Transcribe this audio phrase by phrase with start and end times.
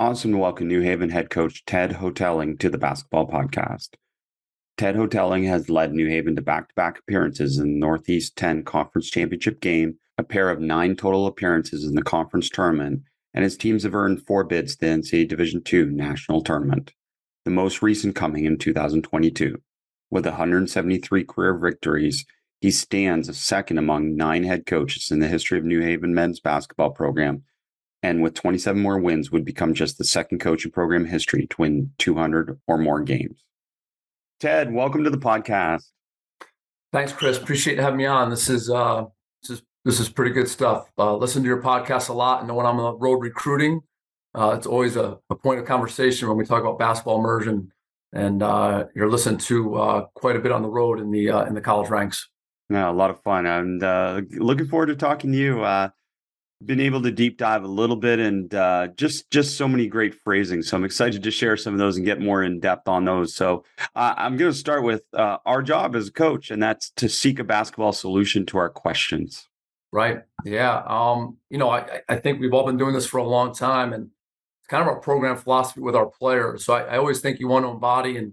[0.00, 3.96] Awesome to welcome New Haven head coach Ted Hotaling to the Basketball Podcast.
[4.78, 8.64] Ted Hotaling has led New Haven to back to back appearances in the Northeast 10
[8.64, 13.02] Conference Championship game, a pair of nine total appearances in the conference tournament,
[13.34, 16.94] and his teams have earned four bids to the NCAA Division II National Tournament,
[17.44, 19.60] the most recent coming in 2022.
[20.10, 22.24] With 173 career victories,
[22.62, 26.92] he stands second among nine head coaches in the history of New Haven men's basketball
[26.92, 27.42] program,
[28.02, 31.56] and with 27 more wins, would become just the second coach in program history to
[31.58, 33.44] win 200 or more games.
[34.40, 35.84] Ted, welcome to the podcast.
[36.92, 37.36] Thanks, Chris.
[37.36, 38.30] Appreciate having me on.
[38.30, 39.04] This is uh,
[39.42, 40.90] this is this is pretty good stuff.
[40.98, 43.80] Uh, listen to your podcast a lot, and know when I'm on the road recruiting,
[44.34, 47.72] uh, it's always a, a, point of conversation when we talk about basketball immersion.
[48.12, 51.44] And uh, you're listening to uh, quite a bit on the road in the uh,
[51.44, 52.28] in the college ranks.
[52.68, 53.46] Yeah, a lot of fun.
[53.46, 55.64] And uh, looking forward to talking to you
[56.64, 60.14] been able to deep dive a little bit and uh, just just so many great
[60.14, 60.62] phrasing.
[60.62, 63.34] So I'm excited to share some of those and get more in depth on those.
[63.34, 66.90] So uh, I'm going to start with uh, our job as a coach, and that's
[66.96, 69.48] to seek a basketball solution to our questions.
[69.92, 70.20] Right.
[70.44, 70.82] Yeah.
[70.86, 73.92] Um, you know, I, I think we've all been doing this for a long time,
[73.92, 74.10] and
[74.60, 76.64] it's kind of our program philosophy with our players.
[76.64, 78.32] So I, I always think you want to embody and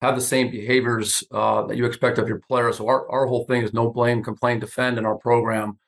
[0.00, 2.78] have the same behaviors uh, that you expect of your players.
[2.78, 5.78] So our, our whole thing is no blame, complain, defend in our program.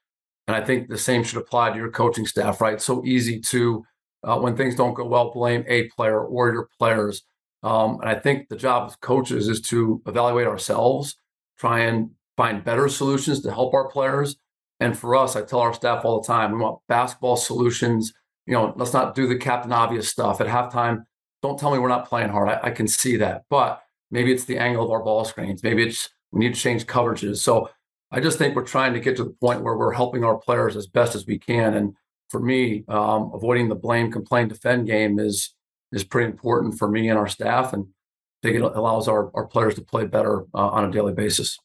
[0.46, 2.80] And I think the same should apply to your coaching staff, right?
[2.80, 3.84] So easy to,
[4.22, 7.22] uh, when things don't go well, blame a player or your players.
[7.62, 11.16] Um, and I think the job of coaches is to evaluate ourselves,
[11.58, 14.36] try and find better solutions to help our players.
[14.78, 18.12] And for us, I tell our staff all the time, we want basketball solutions.
[18.46, 21.04] You know, let's not do the captain obvious stuff at halftime.
[21.42, 22.48] Don't tell me we're not playing hard.
[22.48, 23.44] I, I can see that.
[23.50, 25.62] But maybe it's the angle of our ball screens.
[25.62, 27.38] Maybe it's we need to change coverages.
[27.38, 27.70] So
[28.10, 30.76] I just think we're trying to get to the point where we're helping our players
[30.76, 31.74] as best as we can.
[31.74, 31.94] And
[32.30, 35.54] for me, um, avoiding the blame, complain, defend game is
[35.92, 39.46] is pretty important for me and our staff, and I think it allows our our
[39.46, 41.58] players to play better uh, on a daily basis.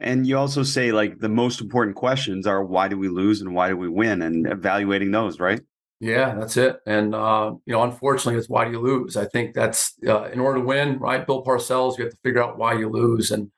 [0.00, 3.54] And you also say like the most important questions are why do we lose and
[3.54, 5.60] why do we win, and evaluating those, right?
[5.98, 6.78] Yeah, that's it.
[6.86, 9.16] And uh, you know, unfortunately, it's why do you lose?
[9.16, 11.26] I think that's uh, in order to win, right?
[11.26, 13.50] Bill Parcells, you have to figure out why you lose, and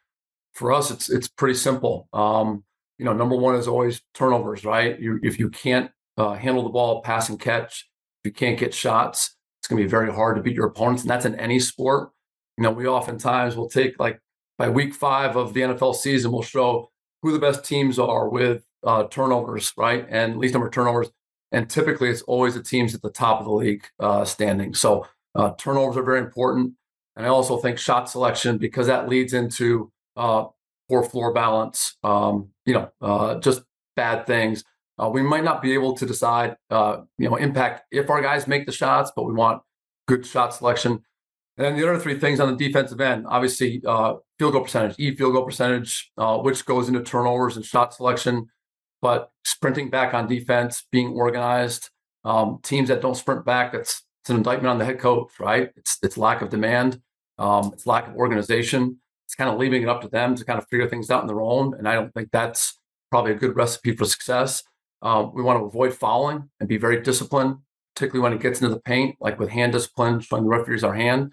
[0.54, 2.08] for us, it's it's pretty simple.
[2.12, 2.64] Um,
[2.98, 4.98] you know, number one is always turnovers, right?
[4.98, 7.88] You, if you can't uh, handle the ball, pass and catch,
[8.24, 11.02] if you can't get shots, it's going to be very hard to beat your opponents,
[11.02, 12.10] and that's in any sport.
[12.56, 14.20] You know, we oftentimes will take like
[14.58, 16.90] by week five of the NFL season, we'll show
[17.22, 21.08] who the best teams are with uh, turnovers, right, and least number of turnovers.
[21.52, 24.74] And typically, it's always the teams at the top of the league uh, standing.
[24.74, 26.74] So uh, turnovers are very important,
[27.16, 30.46] and I also think shot selection because that leads into uh,
[30.88, 33.62] poor floor balance, um, you know, uh, just
[33.96, 34.64] bad things.
[34.98, 38.48] Uh, we might not be able to decide, uh, you know, impact if our guys
[38.48, 39.62] make the shots, but we want
[40.08, 40.92] good shot selection.
[41.56, 44.96] And then the other three things on the defensive end, obviously, uh, field goal percentage,
[44.98, 48.46] e field goal percentage, uh, which goes into turnovers and shot selection,
[49.00, 51.90] but sprinting back on defense, being organized.
[52.24, 55.70] Um, teams that don't sprint back, that's it's an indictment on the head coach, right?
[55.76, 57.00] It's it's lack of demand,
[57.38, 60.58] um, it's lack of organization it's kind of leaving it up to them to kind
[60.58, 61.74] of figure things out on their own.
[61.76, 62.80] And I don't think that's
[63.10, 64.62] probably a good recipe for success.
[65.02, 67.58] Um, we want to avoid fouling and be very disciplined,
[67.94, 70.94] particularly when it gets into the paint, like with hand discipline, showing the referees our
[70.94, 71.32] hand.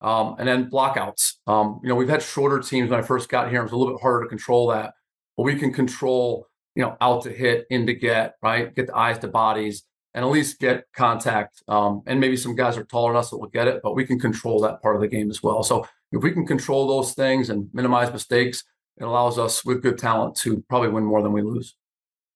[0.00, 1.34] Um, and then blockouts.
[1.46, 3.60] Um, you know, we've had shorter teams when I first got here.
[3.60, 4.94] It was a little bit harder to control that,
[5.36, 8.74] but we can control, you know, out to hit, in to get, right?
[8.74, 9.84] Get the eyes to bodies
[10.14, 11.62] and at least get contact.
[11.68, 14.04] Um, and maybe some guys are taller than us that will get it, but we
[14.04, 15.62] can control that part of the game as well.
[15.62, 18.64] So if we can control those things and minimize mistakes,
[18.98, 21.76] it allows us with good talent to probably win more than we lose.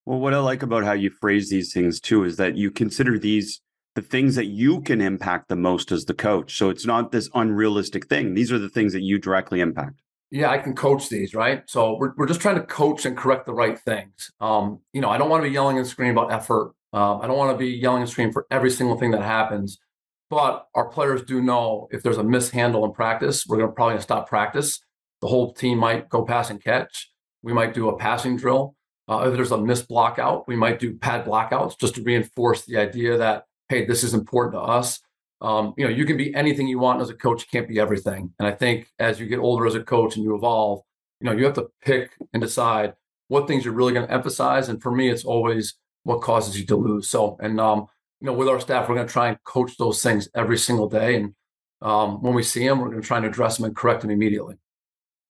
[0.04, 3.18] Well, what I like about how you phrase these things too is that you consider
[3.18, 3.60] these
[3.96, 6.56] the things that you can impact the most as the coach.
[6.56, 8.34] So it's not this unrealistic thing.
[8.34, 10.00] These are the things that you directly impact.
[10.30, 11.64] Yeah, I can coach these, right?
[11.66, 14.30] So we're, we're just trying to coach and correct the right things.
[14.40, 16.72] Um, you know, I don't want to be yelling and screaming about effort.
[16.92, 19.78] Um, I don't want to be yelling and screaming for every single thing that happens.
[20.30, 24.02] But our players do know if there's a mishandle in practice, we're gonna probably gonna
[24.02, 24.80] stop practice.
[25.20, 27.10] The whole team might go pass and catch.
[27.42, 28.76] We might do a passing drill.
[29.08, 32.76] Uh, if there's a missed blockout, we might do pad blockouts just to reinforce the
[32.76, 35.00] idea that hey, this is important to us.
[35.40, 37.42] Um, you know, you can be anything you want as a coach.
[37.42, 38.32] You can't be everything.
[38.38, 40.82] And I think as you get older as a coach and you evolve,
[41.20, 42.94] you know, you have to pick and decide
[43.28, 44.68] what things you're really going to emphasize.
[44.68, 47.08] And for me, it's always what causes you to lose.
[47.08, 47.86] So, and um,
[48.20, 50.88] you know, with our staff, we're going to try and coach those things every single
[50.88, 51.16] day.
[51.16, 51.34] And
[51.80, 54.10] um, when we see them, we're going to try and address them and correct them
[54.10, 54.56] immediately.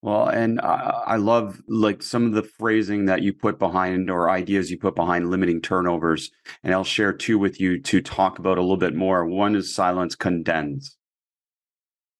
[0.03, 4.31] Well, and I, I love like some of the phrasing that you put behind or
[4.31, 6.31] ideas you put behind limiting turnovers.
[6.65, 9.27] And I'll share two with you to talk about a little bit more.
[9.27, 10.97] One is silence condones.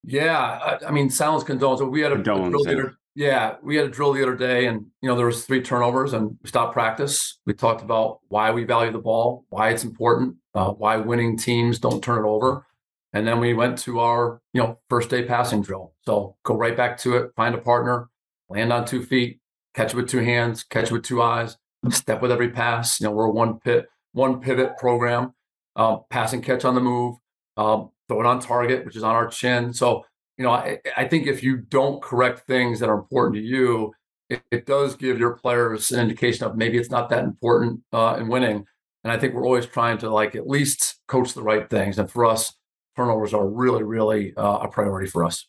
[0.05, 1.91] Yeah, I, I mean silence condones.
[1.91, 4.87] We had a, a drill other, yeah, we had a drill the other day, and
[5.03, 7.39] you know there was three turnovers, and we stopped practice.
[7.47, 11.79] We talked about why we value the ball, why it's important, uh, why winning teams
[11.79, 12.67] don't turn it over.
[13.13, 15.95] And then we went to our, you know, first day passing drill.
[16.07, 18.09] So go right back to it, find a partner,
[18.49, 19.41] land on two feet,
[19.75, 21.57] catch it with two hands, catch it with two eyes,
[21.91, 23.01] step with every pass.
[23.01, 25.35] You know, we're one pit, one pivot program,
[25.77, 27.17] um, pass and catch on the move,
[27.57, 29.73] um, throw it on target, which is on our chin.
[29.73, 30.05] So,
[30.41, 33.93] you know, I, I think if you don't correct things that are important to you,
[34.31, 38.17] it, it, does give your players an indication of maybe it's not that important uh,
[38.19, 38.65] in winning.
[39.05, 41.99] And I think we're always trying to like at least coach the right things.
[41.99, 42.55] And for us,
[42.97, 45.47] turnovers are really, really uh, a priority for us.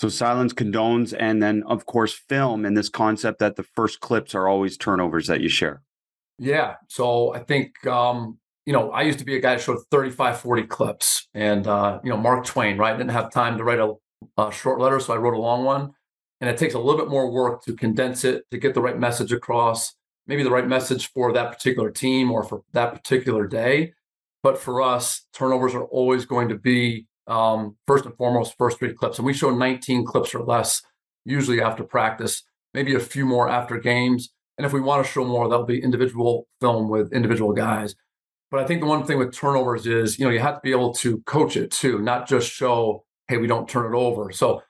[0.00, 4.34] So silence condones, and then of course film and this concept that the first clips
[4.34, 5.82] are always turnovers that you share.
[6.40, 6.74] Yeah.
[6.88, 10.40] So I think um, you know I used to be a guy that showed 35,
[10.40, 12.98] 40 clips, and uh, you know Mark Twain, right?
[12.98, 13.92] Didn't have time to write a,
[14.38, 15.92] a short letter, so I wrote a long one,
[16.40, 18.98] and it takes a little bit more work to condense it to get the right
[18.98, 19.94] message across,
[20.26, 23.92] maybe the right message for that particular team or for that particular day.
[24.42, 28.92] But for us, turnovers are always going to be um, first and foremost first three
[28.92, 30.82] clips, and we show 19 clips or less
[31.24, 32.42] usually after practice,
[32.74, 34.30] maybe a few more after games.
[34.58, 37.94] And if we want to show more, that'll be individual film with individual guys.
[38.50, 40.72] But I think the one thing with turnovers is, you know, you have to be
[40.72, 44.32] able to coach it too, not just show, hey, we don't turn it over.
[44.32, 44.62] So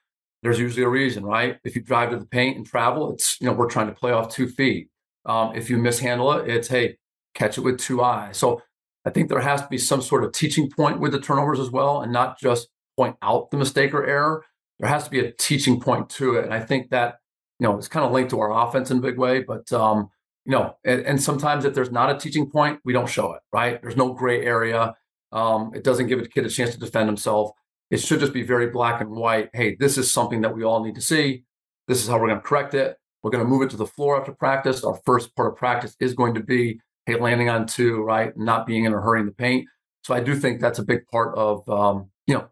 [0.43, 1.59] there's usually a reason, right?
[1.65, 4.13] If you drive to the paint and travel, it's, you know, we're trying to play
[4.13, 4.89] off two feet.
[5.25, 6.97] Um, if you mishandle it, it's, hey,
[7.35, 8.37] catch it with two eyes.
[8.37, 8.61] So
[9.05, 11.71] I think there has to be some sort of teaching point with the turnovers as
[11.71, 14.45] well, and not just point out the mistake or error.
[14.79, 17.17] There has to be a teaching point to it, and I think that
[17.59, 19.43] you know it's kind of linked to our offense in a big way.
[19.43, 20.09] But um,
[20.45, 23.43] you know, and, and sometimes if there's not a teaching point, we don't show it.
[23.53, 23.81] Right?
[23.83, 24.95] There's no gray area.
[25.33, 27.51] Um, it doesn't give a kid a chance to defend himself.
[27.93, 29.51] It should just be very black and white.
[29.53, 31.45] Hey, this is something that we all need to see.
[31.87, 32.97] This is how we're going to correct it.
[33.23, 34.83] We're going to move it to the floor after practice.
[34.83, 38.35] Our first part of practice is going to be hey, landing on two, right?
[38.35, 39.69] Not being in a hurry in the paint.
[40.05, 42.49] So I do think that's a big part of um, you know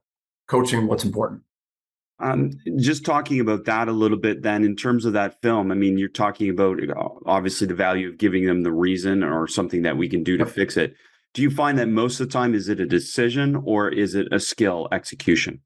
[0.46, 1.40] coaching what's important.
[2.18, 5.74] Um, just talking about that a little bit, then in terms of that film, I
[5.74, 9.82] mean, you're talking about uh, obviously the value of giving them the reason or something
[9.82, 10.52] that we can do to yep.
[10.52, 10.94] fix it.
[11.34, 14.28] Do you find that most of the time is it a decision or is it
[14.32, 15.60] a skill execution?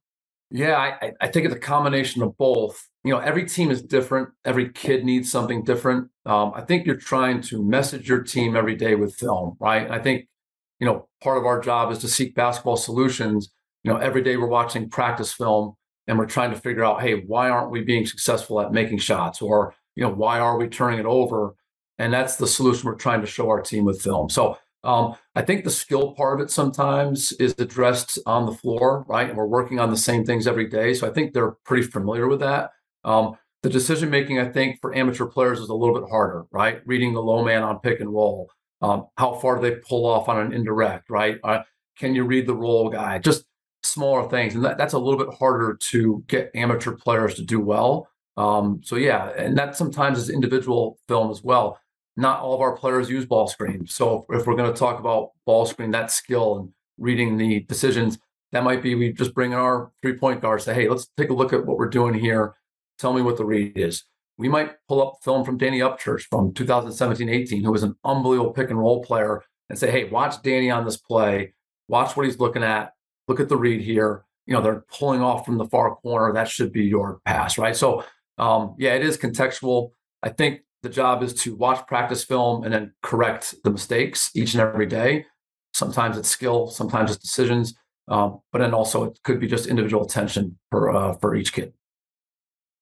[0.51, 2.87] Yeah, I, I think it's a combination of both.
[3.03, 4.29] You know, every team is different.
[4.45, 6.11] Every kid needs something different.
[6.27, 9.91] Um, I think you're trying to message your team every day with film, right?
[9.91, 10.29] I think,
[10.81, 13.51] you know, part of our job is to seek basketball solutions.
[13.83, 15.75] You know, every day we're watching practice film
[16.07, 19.41] and we're trying to figure out, hey, why aren't we being successful at making shots?
[19.43, 21.55] Or, you know, why are we turning it over?
[21.99, 24.29] And that's the solution we're trying to show our team with film.
[24.29, 29.05] So um, I think the skill part of it sometimes is addressed on the floor,
[29.09, 29.29] right?
[29.29, 30.95] And we're working on the same things every day.
[30.95, 32.71] So I think they're pretty familiar with that.
[33.03, 36.83] Um, the decision making, I think, for amateur players is a little bit harder, right?
[36.87, 38.51] Reading the low man on pick and roll.
[38.83, 41.39] Um, how far do they pull off on an indirect, right?
[41.43, 41.61] Uh,
[41.99, 43.19] can you read the roll guy?
[43.19, 43.45] Just
[43.83, 44.55] smaller things.
[44.55, 48.09] And that, that's a little bit harder to get amateur players to do well.
[48.37, 51.79] Um, so, yeah, and that sometimes is individual film as well
[52.17, 53.87] not all of our players use ball screen.
[53.87, 58.19] So if we're going to talk about ball screen, that skill and reading the decisions,
[58.53, 61.31] that might be we just bring in our three point guard, say, hey, let's take
[61.31, 62.55] a look at what we're doing here.
[62.99, 64.05] Tell me what the read is.
[64.37, 68.53] We might pull up film from Danny Upchurch from 2017 18, who was an unbelievable
[68.53, 71.55] pick and roll player, and say, hey, watch Danny on this play.
[71.89, 72.93] Watch what he's looking at.
[73.27, 74.25] Look at the read here.
[74.47, 76.33] You know, they're pulling off from the far corner.
[76.33, 77.75] That should be your pass, right?
[77.75, 78.05] So,
[78.39, 79.91] um, yeah, it is contextual.
[80.23, 84.55] I think the job is to watch practice film and then correct the mistakes each
[84.55, 85.27] and every day.
[85.73, 87.75] Sometimes it's skill, sometimes it's decisions,
[88.07, 91.73] um, but then also it could be just individual attention for uh, for each kid.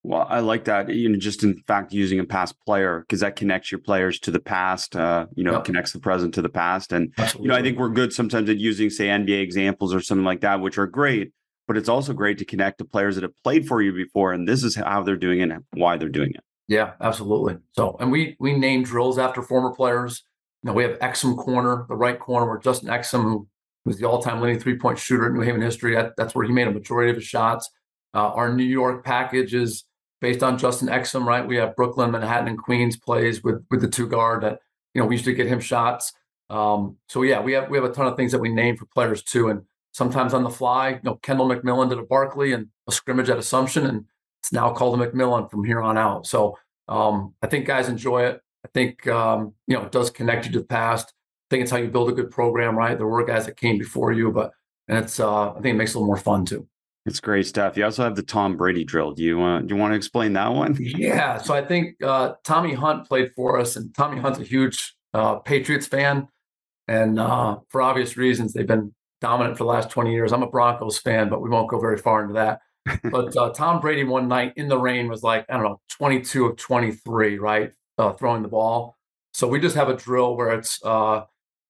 [0.02, 0.88] Well, I like that.
[0.88, 4.32] You know, just in fact, using a past player because that connects your players to
[4.32, 4.96] the past.
[4.96, 5.64] Uh, you know, yep.
[5.64, 7.44] connects the present to the past, and Absolutely.
[7.44, 10.40] you know, I think we're good sometimes at using, say, NBA examples or something like
[10.40, 11.32] that, which are great.
[11.68, 14.48] But it's also great to connect to players that have played for you before, and
[14.48, 16.42] this is how they're doing it and why they're doing it.
[16.68, 17.58] Yeah, absolutely.
[17.72, 20.24] So, and we we name drills after former players.
[20.62, 23.48] You we have Exum corner, the right corner, where Justin Exum, who
[23.84, 26.68] was the all-time leading three-point shooter in New Haven history, that, that's where he made
[26.68, 27.68] a majority of his shots.
[28.14, 29.84] Uh, our New York package is
[30.20, 31.46] based on Justin Exum, right?
[31.46, 34.60] We have Brooklyn, Manhattan, and Queens plays with with the two guard that
[34.94, 36.12] you know we used to get him shots.
[36.48, 38.86] Um, so yeah, we have we have a ton of things that we name for
[38.86, 40.90] players too, and sometimes on the fly.
[40.90, 44.04] You know, Kendall McMillan did a Barkley and a scrimmage at Assumption, and
[44.42, 46.26] it's now called a McMillan from here on out.
[46.26, 46.58] So
[46.88, 48.40] um, I think guys enjoy it.
[48.64, 51.12] I think um, you know it does connect you to the past.
[51.12, 52.96] I think it's how you build a good program, right?
[52.98, 54.50] There were guys that came before you, but
[54.88, 56.66] and it's uh, I think it makes it a little more fun too.
[57.06, 57.76] It's great stuff.
[57.76, 59.12] You also have the Tom Brady drill.
[59.12, 60.76] Do you want do you want to explain that one?
[60.80, 61.38] Yeah.
[61.38, 65.36] So I think uh, Tommy Hunt played for us, and Tommy Hunt's a huge uh,
[65.36, 66.26] Patriots fan,
[66.88, 70.32] and uh, for obvious reasons, they've been dominant for the last 20 years.
[70.32, 72.60] I'm a Broncos fan, but we won't go very far into that.
[73.04, 76.46] But uh, Tom Brady one night in the rain was like I don't know 22
[76.46, 78.96] of 23, right, uh, throwing the ball.
[79.32, 81.22] So we just have a drill where it's uh,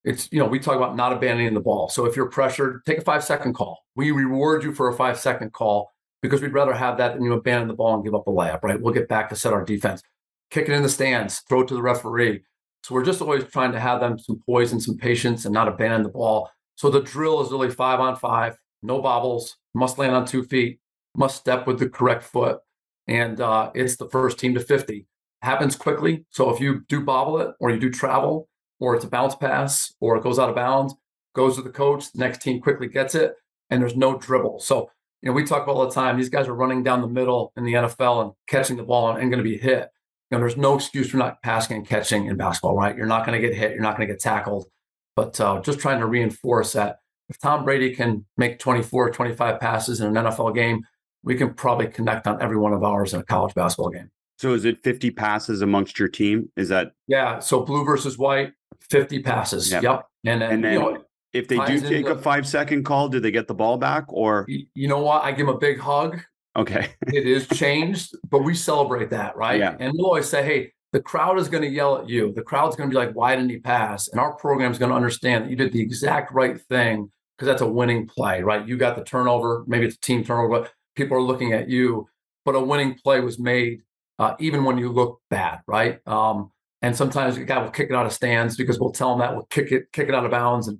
[0.04, 1.88] it's you know we talk about not abandoning the ball.
[1.88, 3.80] So if you're pressured take a five second call.
[3.94, 5.92] We reward you for a five second call
[6.22, 8.62] because we'd rather have that than you abandon the ball and give up a layup
[8.62, 8.80] right?
[8.80, 10.02] We'll get back to set our defense.
[10.50, 12.42] Kick it in the stands throw it to the referee.
[12.84, 15.68] So we're just always trying to have them some poise and some patience and not
[15.68, 16.50] abandon the ball.
[16.74, 20.80] So the drill is really five on five no bobbles must land on two feet
[21.16, 22.60] must step with the correct foot
[23.06, 25.06] and uh, it's the first team to 50
[25.42, 28.48] happens quickly so if you do bobble it or you do travel
[28.82, 30.92] or it's a bounce pass, or it goes out of bounds,
[31.36, 33.34] goes to the coach, the next team quickly gets it,
[33.70, 34.58] and there's no dribble.
[34.58, 34.90] So,
[35.22, 37.64] you know, we talk all the time, these guys are running down the middle in
[37.64, 39.88] the NFL and catching the ball and, going to be hit.
[40.30, 42.96] You know, there's no excuse for not passing and catching in basketball, right?
[42.96, 44.66] You're not going to get hit, you're not going to get tackled.
[45.14, 46.96] But uh, just trying to reinforce that
[47.28, 50.82] if Tom Brady can make 24, 25 passes in an NFL game,
[51.24, 54.10] we can probably connect on every one of ours in a college basketball game.
[54.38, 56.50] So is it 50 passes amongst your team?
[56.56, 57.38] Is that Yeah.
[57.38, 59.70] So blue versus white, 50 passes.
[59.70, 59.82] Yep.
[59.82, 60.06] yep.
[60.24, 63.20] And then, and then you know, if they do take a five second call, do
[63.20, 64.46] they get the ball back or?
[64.48, 65.24] You know what?
[65.24, 66.20] I give them a big hug.
[66.56, 66.90] Okay.
[67.06, 69.58] it is changed, but we celebrate that, right?
[69.58, 69.76] Yeah.
[69.78, 72.32] And we'll always say, hey, the crowd is going to yell at you.
[72.34, 74.08] The crowd's going to be like, why didn't he pass?
[74.08, 77.46] And our program is going to understand that you did the exact right thing because
[77.46, 78.66] that's a winning play, right?
[78.66, 79.64] You got the turnover.
[79.66, 82.08] Maybe it's a team turnover, but people are looking at you.
[82.44, 83.82] But a winning play was made
[84.18, 86.00] uh, even when you look bad, right?
[86.06, 89.20] Um, and sometimes a guy will kick it out of stands because we'll tell him
[89.20, 90.68] that we'll kick it, kick it out of bounds.
[90.68, 90.78] And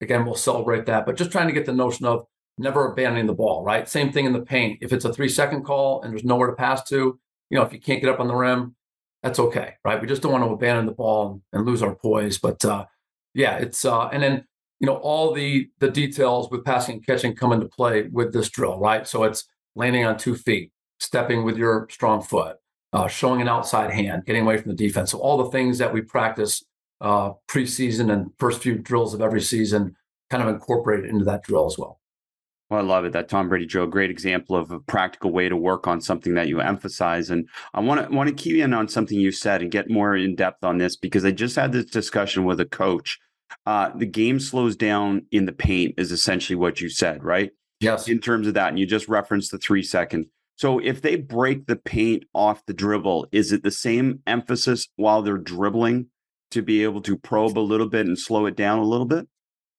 [0.00, 1.06] again, we'll celebrate that.
[1.06, 2.26] But just trying to get the notion of
[2.58, 3.88] never abandoning the ball, right?
[3.88, 4.78] Same thing in the paint.
[4.80, 7.18] If it's a three second call and there's nowhere to pass to,
[7.50, 8.76] you know, if you can't get up on the rim,
[9.22, 10.00] that's okay, right?
[10.00, 12.38] We just don't want to abandon the ball and, lose our poise.
[12.38, 12.84] But uh,
[13.32, 14.44] yeah, it's uh, and then
[14.80, 18.50] you know all the the details with passing and catching come into play with this
[18.50, 19.08] drill, right?
[19.08, 22.56] So it's landing on two feet, stepping with your strong foot,
[22.92, 25.10] uh, showing an outside hand, getting away from the defense.
[25.10, 26.64] So all the things that we practice
[27.00, 29.96] uh, preseason and first few drills of every season
[30.30, 32.00] kind of incorporated into that drill as well.
[32.70, 33.12] Well, I love it.
[33.12, 36.48] That Tom Brady drill, great example of a practical way to work on something that
[36.48, 37.28] you emphasize.
[37.30, 40.16] And I want to want to key in on something you said and get more
[40.16, 43.20] in depth on this because I just had this discussion with a coach.
[43.66, 47.52] Uh, the game slows down in the paint is essentially what you said, right?
[47.84, 48.08] Yes.
[48.08, 50.26] In terms of that, and you just referenced the three second.
[50.56, 55.22] So if they break the paint off the dribble, is it the same emphasis while
[55.22, 56.06] they're dribbling
[56.52, 59.26] to be able to probe a little bit and slow it down a little bit?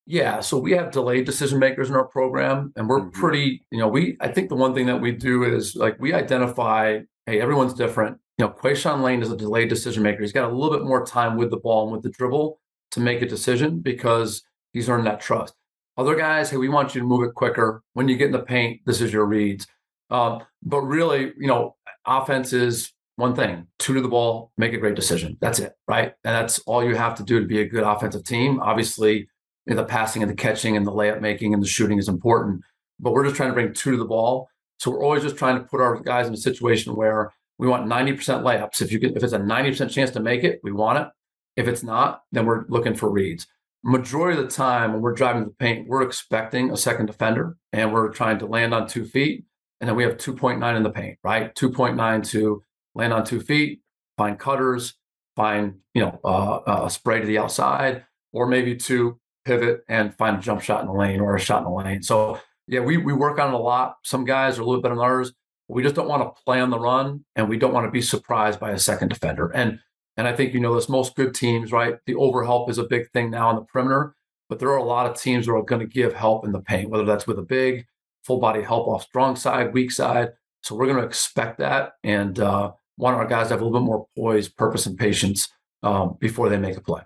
[0.06, 3.20] Yeah, so we have delayed decision makers in our program, and we're mm-hmm.
[3.20, 6.14] pretty, you know, we I think the one thing that we do is like we
[6.14, 8.18] identify, hey, everyone's different.
[8.38, 10.22] You know, Quayshawn Lane is a delayed decision maker.
[10.22, 12.60] He's got a little bit more time with the ball and with the dribble
[12.92, 14.44] to make a decision because
[14.74, 15.56] he's earned that trust.
[15.98, 17.82] Other guys, hey, we want you to move it quicker.
[17.94, 19.66] When you get in the paint, this is your reads.
[20.10, 21.76] Um, but really, you know,
[22.06, 25.38] offense is one thing two to the ball, make a great decision.
[25.40, 26.14] That's it, right?
[26.24, 28.60] And that's all you have to do to be a good offensive team.
[28.60, 29.30] Obviously,
[29.66, 32.10] you know, the passing and the catching and the layup making and the shooting is
[32.10, 32.62] important,
[33.00, 34.50] but we're just trying to bring two to the ball.
[34.80, 37.88] So we're always just trying to put our guys in a situation where we want
[37.88, 38.82] 90% layups.
[38.82, 41.08] If you if it's a 90% chance to make it, we want it.
[41.56, 43.48] If it's not, then we're looking for reads.
[43.88, 47.94] Majority of the time when we're driving the paint, we're expecting a second defender and
[47.94, 49.46] we're trying to land on two feet
[49.80, 51.54] and then we have 2.9 in the paint, right?
[51.54, 52.64] 2.9 to
[52.96, 53.82] land on two feet,
[54.18, 54.96] find cutters,
[55.36, 60.38] find, you know, uh, a spray to the outside, or maybe to pivot and find
[60.38, 62.02] a jump shot in the lane or a shot in the lane.
[62.02, 63.98] So yeah, we we work on it a lot.
[64.04, 65.32] Some guys are a little bit on others.
[65.68, 68.02] We just don't want to play on the run and we don't want to be
[68.02, 69.50] surprised by a second defender.
[69.50, 69.80] And
[70.18, 71.96] and I think you know this most good teams, right?
[72.06, 74.16] The overhelp is a big thing now on the perimeter,
[74.50, 76.62] but there are a lot of teams that are going to give help in the
[76.62, 77.86] paint, whether that's with a big,
[78.24, 80.34] full body help off strong side, weak side.
[80.62, 81.94] So we're going to expect that.
[82.04, 85.50] And uh, want our guys to have a little bit more poise, purpose, and patience
[85.84, 87.02] um, before they make a play.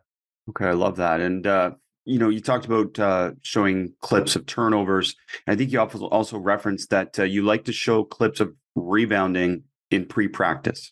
[0.50, 1.20] Okay, I love that.
[1.20, 1.72] And uh,
[2.06, 5.16] you know, you talked about uh, showing clips of turnovers.
[5.48, 10.06] I think you also referenced that uh, you like to show clips of rebounding in
[10.06, 10.92] pre-practice.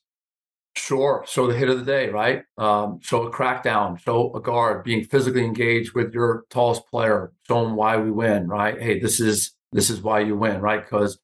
[0.77, 1.23] Sure.
[1.25, 2.43] So the hit of the day, right?
[2.55, 7.63] Um, show a crackdown, show a guard being physically engaged with your tallest player, show
[7.63, 8.79] them why we win, right?
[8.79, 10.83] Hey, this is this is why you win, right?
[10.85, 11.17] Because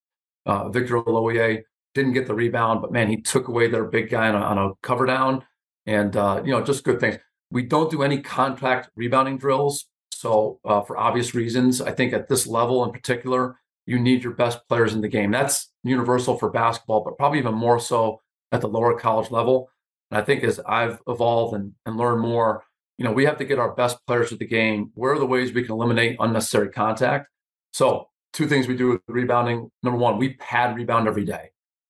[0.47, 1.61] uh, Victor Oloye
[1.93, 4.57] didn't get the rebound, but man, he took away their big guy on a, on
[4.57, 5.45] a cover down,
[5.85, 7.19] and uh, you know, just good things.
[7.51, 12.27] We don't do any contact rebounding drills, so uh, for obvious reasons, I think at
[12.27, 15.29] this level in particular, you need your best players in the game.
[15.29, 18.19] That's universal for basketball, but probably even more so
[18.53, 19.69] at the lower college level.
[20.11, 22.63] And I think as I've evolved and, and learned more,
[22.97, 24.91] you know, we have to get our best players to the game.
[24.93, 27.27] Where are the ways we can eliminate unnecessary contact?
[27.73, 29.71] So, two things we do with rebounding.
[29.81, 31.49] Number one, we pad rebound every day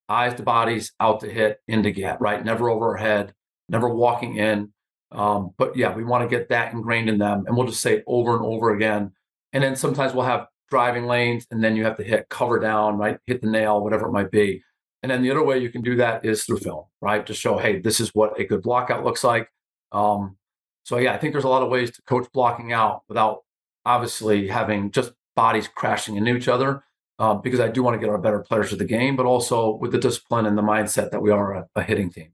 [0.10, 2.44] eyes to bodies, out to hit, in to get, right?
[2.44, 3.34] Never over head,
[3.70, 4.72] never walking in.
[5.12, 7.46] Um, but yeah, we want to get that ingrained in them.
[7.48, 9.12] And we'll just say it over and over again.
[9.54, 12.98] And then sometimes we'll have driving lanes, and then you have to hit cover down,
[12.98, 13.20] right?
[13.28, 14.64] Hit the nail, whatever it might be.
[15.04, 17.26] And then the other way you can do that is through film, right?
[17.26, 19.50] To show, hey, this is what a good blockout looks like.
[19.92, 20.38] Um,
[20.84, 23.40] so yeah, I think there's a lot of ways to coach blocking out without
[23.86, 26.84] obviously having just bodies crashing into each other.
[27.20, 29.76] Um, because I do want to get our better players to the game, but also
[29.76, 32.34] with the discipline and the mindset that we are a, a hitting team.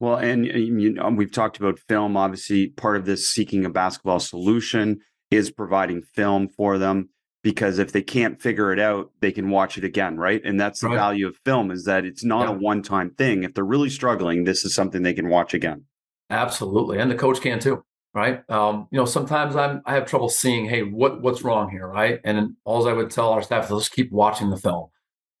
[0.00, 2.16] Well, and you know, we've talked about film.
[2.16, 7.10] Obviously, part of this seeking a basketball solution is providing film for them
[7.46, 10.40] because if they can't figure it out, they can watch it again, right?
[10.44, 10.96] And that's the right.
[10.96, 12.56] value of film is that it's not yeah.
[12.56, 13.44] a one-time thing.
[13.44, 15.84] If they're really struggling, this is something they can watch again.
[16.28, 18.42] Absolutely, and the coach can too, right?
[18.50, 22.18] Um, you know, sometimes I'm I have trouble seeing, hey, what what's wrong here, right?
[22.24, 24.88] And all I would tell our staff is let's keep watching the film.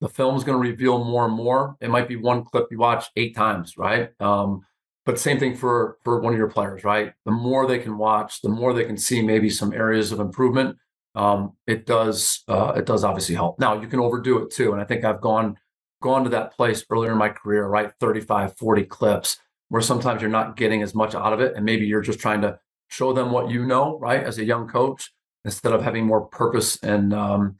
[0.00, 1.74] The film is going to reveal more and more.
[1.80, 4.10] It might be one clip you watch eight times, right?
[4.20, 4.60] Um,
[5.04, 7.14] but same thing for for one of your players, right?
[7.24, 10.76] The more they can watch, the more they can see maybe some areas of improvement
[11.16, 13.58] um, it does uh, it does obviously help.
[13.58, 15.56] Now you can overdo it too, and I think I've gone
[16.02, 17.90] gone to that place earlier in my career, right?
[17.98, 19.38] 35, 40 clips
[19.68, 22.42] where sometimes you're not getting as much out of it, and maybe you're just trying
[22.42, 24.22] to show them what you know, right?
[24.22, 25.10] As a young coach,
[25.44, 27.56] instead of having more purpose and um,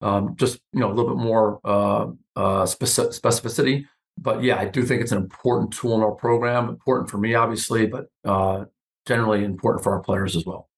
[0.00, 3.86] um, just you know a little bit more uh, uh, specificity.
[4.16, 7.34] But yeah, I do think it's an important tool in our program, important for me,
[7.34, 8.64] obviously, but uh,
[9.06, 10.68] generally important for our players as well.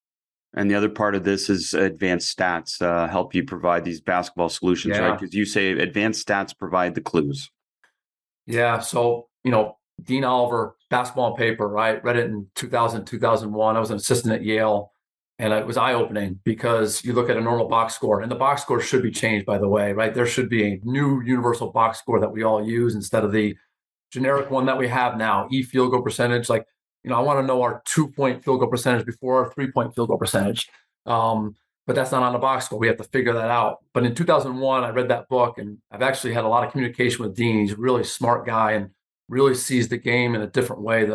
[0.57, 4.49] And the other part of this is advanced stats uh, help you provide these basketball
[4.49, 5.09] solutions, yeah.
[5.09, 5.19] right?
[5.19, 7.51] Because you say advanced stats provide the clues.
[8.47, 8.79] Yeah.
[8.79, 12.03] So, you know, Dean Oliver, basketball on paper, right?
[12.03, 13.75] Read it in 2000, 2001.
[13.75, 14.91] I was an assistant at Yale.
[15.39, 18.35] And it was eye opening because you look at a normal box score, and the
[18.35, 20.11] box score should be changed, by the way, right?
[20.11, 23.55] There should be a new universal box score that we all use instead of the
[24.11, 26.49] generic one that we have now, E field goal percentage.
[26.49, 26.65] Like
[27.07, 29.71] you know, I want to know our two point field goal percentage before our three
[29.71, 30.67] point field goal percentage.
[31.05, 32.77] Um, but that's not on the box score.
[32.77, 33.77] We have to figure that out.
[33.93, 37.23] But in 2001, I read that book and I've actually had a lot of communication
[37.23, 37.61] with Dean.
[37.61, 38.89] He's a really smart guy and
[39.29, 41.09] really sees the game in a different way.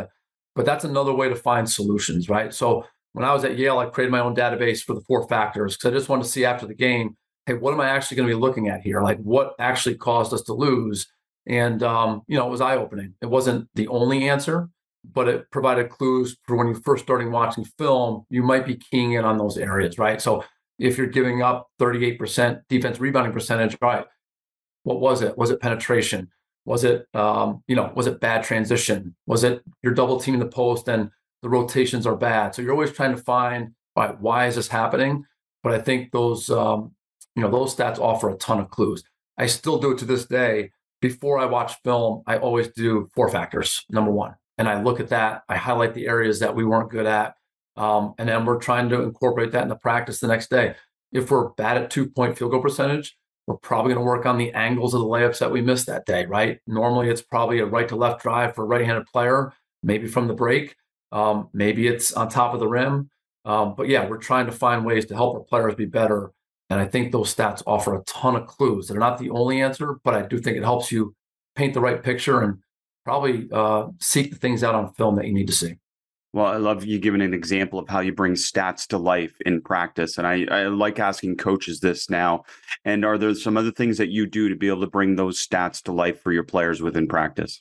[0.54, 2.54] But that's another way to find solutions, right?
[2.54, 5.76] So when I was at Yale, I created my own database for the four factors
[5.76, 8.30] because I just wanted to see after the game, hey, what am I actually going
[8.30, 9.02] to be looking at here?
[9.02, 11.06] Like what actually caused us to lose?
[11.46, 13.12] And um, you know, it was eye opening.
[13.20, 14.70] It wasn't the only answer,
[15.04, 19.12] but it provided clues for when you're first starting watching film, you might be keying
[19.12, 20.20] in on those areas, right?
[20.20, 20.44] So
[20.78, 24.04] if you're giving up 38% defense rebounding percentage, right?
[24.84, 25.36] What was it?
[25.36, 26.28] Was it penetration?
[26.64, 29.14] Was it, um, you know, was it bad transition?
[29.26, 31.10] Was it you're double teaming the post and
[31.42, 32.54] the rotations are bad?
[32.54, 35.24] So you're always trying to find, right, why is this happening?
[35.62, 36.92] But I think those, um,
[37.34, 39.04] you know, those stats offer a ton of clues.
[39.38, 40.70] I still do it to this day.
[41.00, 43.84] Before I watch film, I always do four factors.
[43.90, 45.42] Number one, and I look at that.
[45.48, 47.34] I highlight the areas that we weren't good at,
[47.76, 50.74] um, and then we're trying to incorporate that in the practice the next day.
[51.12, 54.38] If we're bad at two point field goal percentage, we're probably going to work on
[54.38, 56.60] the angles of the layups that we missed that day, right?
[56.66, 60.28] Normally, it's probably a right to left drive for a right handed player, maybe from
[60.28, 60.76] the break,
[61.12, 63.10] um, maybe it's on top of the rim.
[63.44, 66.32] Um, but yeah, we're trying to find ways to help our players be better.
[66.70, 68.88] And I think those stats offer a ton of clues.
[68.88, 71.14] They're not the only answer, but I do think it helps you
[71.54, 72.58] paint the right picture and
[73.04, 75.76] probably uh, seek the things out on film that you need to see.
[76.34, 79.60] Well, I love you giving an example of how you bring stats to life in
[79.60, 80.16] practice.
[80.16, 82.44] And I, I like asking coaches this now.
[82.86, 85.46] And are there some other things that you do to be able to bring those
[85.46, 87.60] stats to life for your players within practice?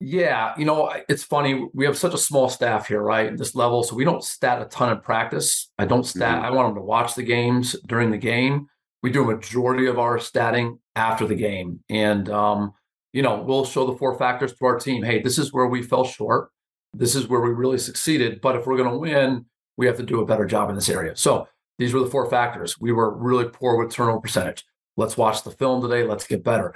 [0.00, 1.68] Yeah, you know, it's funny.
[1.72, 3.28] We have such a small staff here, right?
[3.28, 3.84] At this level.
[3.84, 5.70] So we don't stat a ton in practice.
[5.78, 6.46] I don't stat, mm-hmm.
[6.46, 8.66] I want them to watch the games during the game.
[9.04, 11.80] We do a majority of our statting after the game.
[11.88, 12.72] And um,
[13.14, 15.04] you know, we'll show the four factors to our team.
[15.04, 16.50] Hey, this is where we fell short.
[16.92, 18.40] This is where we really succeeded.
[18.40, 19.46] But if we're going to win,
[19.76, 21.14] we have to do a better job in this area.
[21.14, 21.46] So
[21.78, 22.78] these were the four factors.
[22.80, 24.64] We were really poor with turnover percentage.
[24.96, 26.02] Let's watch the film today.
[26.02, 26.74] Let's get better.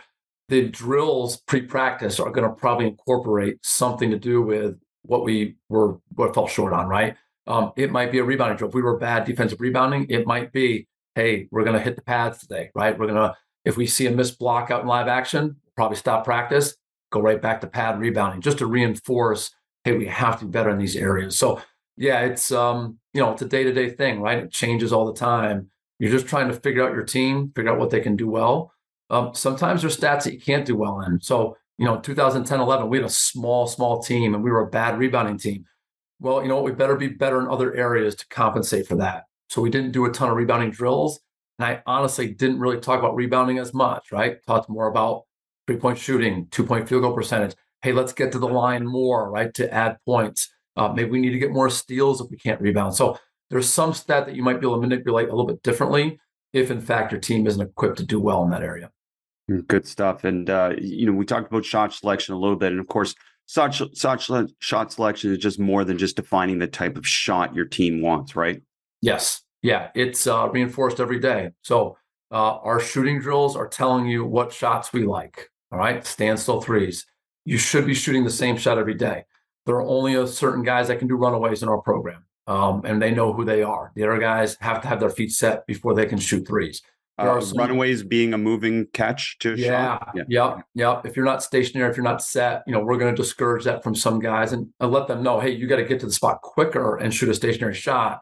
[0.48, 5.98] The drills pre-practice are going to probably incorporate something to do with what we were
[6.14, 7.16] what fell short on, right?
[7.48, 8.68] Um, it might be a rebounding drill.
[8.68, 12.02] If we were bad defensive rebounding, it might be, hey, we're going to hit the
[12.02, 12.96] pads today, right?
[12.96, 16.24] We're going to, if we see a missed block out in live action, probably stop
[16.24, 16.76] practice,
[17.12, 20.70] go right back to pad rebounding, just to reinforce, hey, we have to be better
[20.70, 21.38] in these areas.
[21.38, 21.62] So
[21.96, 24.38] yeah, it's um, you know, it's a day-to-day thing, right?
[24.38, 25.70] It changes all the time.
[26.00, 28.72] You're just trying to figure out your team, figure out what they can do well.
[29.08, 31.20] Um, sometimes there's stats that you can't do well in.
[31.20, 34.70] So, you know, 2010, 11, we had a small, small team and we were a
[34.70, 35.64] bad rebounding team.
[36.20, 36.64] Well, you know what?
[36.64, 39.24] We better be better in other areas to compensate for that.
[39.48, 41.20] So we didn't do a ton of rebounding drills.
[41.58, 44.38] And I honestly didn't really talk about rebounding as much, right?
[44.46, 45.22] Talked more about
[45.68, 47.54] three point shooting, two point field goal percentage.
[47.82, 49.52] Hey, let's get to the line more, right?
[49.54, 50.50] To add points.
[50.76, 52.94] Uh, maybe we need to get more steals if we can't rebound.
[52.94, 53.18] So
[53.50, 56.18] there's some stat that you might be able to manipulate a little bit differently
[56.54, 58.90] if, in fact, your team isn't equipped to do well in that area.
[59.50, 60.24] Mm, good stuff.
[60.24, 62.72] And, uh, you know, we talked about shot selection a little bit.
[62.72, 66.96] And of course, such, such shot selection is just more than just defining the type
[66.96, 68.62] of shot your team wants, right?
[69.02, 69.42] Yes.
[69.62, 69.90] Yeah.
[69.94, 71.50] It's uh, reinforced every day.
[71.62, 71.98] So
[72.30, 75.50] uh, our shooting drills are telling you what shots we like.
[75.70, 76.04] All right.
[76.06, 77.06] Standstill threes.
[77.44, 79.24] You should be shooting the same shot every day.
[79.66, 82.24] There are only a certain guys that can do runaways in our program.
[82.46, 83.92] Um, and they know who they are.
[83.94, 86.80] The other guys have to have their feet set before they can shoot threes.
[87.18, 90.10] Uh, some, runaways being a moving catch to yeah, shot.
[90.14, 91.04] Yeah, yep, yep.
[91.04, 93.82] If you're not stationary, if you're not set, you know we're going to discourage that
[93.82, 96.12] from some guys and, and let them know, hey, you got to get to the
[96.12, 98.20] spot quicker and shoot a stationary shot.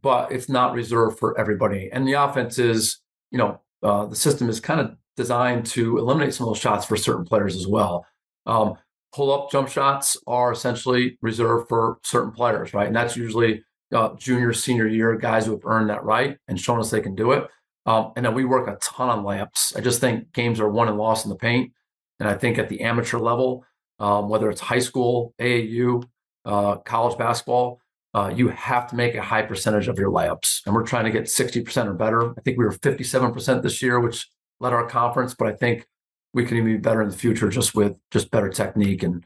[0.00, 1.90] But it's not reserved for everybody.
[1.92, 6.32] And the offense is, you know, uh, the system is kind of designed to eliminate
[6.32, 8.06] some of those shots for certain players as well.
[8.46, 8.74] Um,
[9.12, 12.86] pull up jump shots are essentially reserved for certain players, right?
[12.86, 16.78] And that's usually uh, junior, senior year guys who have earned that right and shown
[16.78, 17.48] us they can do it.
[17.84, 19.76] Um, and then we work a ton on layups.
[19.76, 21.72] I just think games are won and lost in the paint.
[22.20, 23.64] And I think at the amateur level,
[23.98, 26.04] um, whether it's high school, AAU,
[26.44, 27.80] uh, college basketball,
[28.14, 30.60] uh, you have to make a high percentage of your layups.
[30.64, 32.30] And we're trying to get 60% or better.
[32.30, 34.28] I think we were 57% this year, which
[34.60, 35.86] led our conference, but I think
[36.34, 39.24] we can even be better in the future just with just better technique and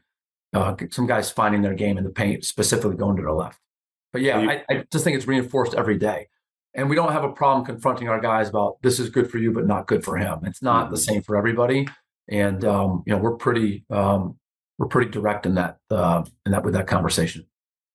[0.55, 3.59] uh, some guys finding their game in the paint, specifically going to their left.
[4.13, 6.29] But yeah, I, I just think it's reinforced every day.
[6.75, 9.53] And we don't have a problem confronting our guys about this is good for you,
[9.53, 10.41] but not good for him.
[10.45, 10.95] It's not mm-hmm.
[10.95, 11.87] the same for everybody.
[12.29, 14.39] And um, you know, we're pretty um,
[14.79, 17.47] we're pretty direct in that uh, in that with that conversation.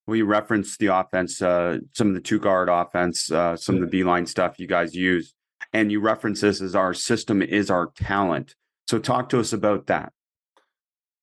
[0.06, 3.98] We referenced the offense, uh, some of the two guard offense, uh, some of the
[3.98, 5.34] Beilein stuff you guys use,
[5.74, 8.56] and you reference this as our system is our talent.
[8.88, 10.14] So talk to us about that.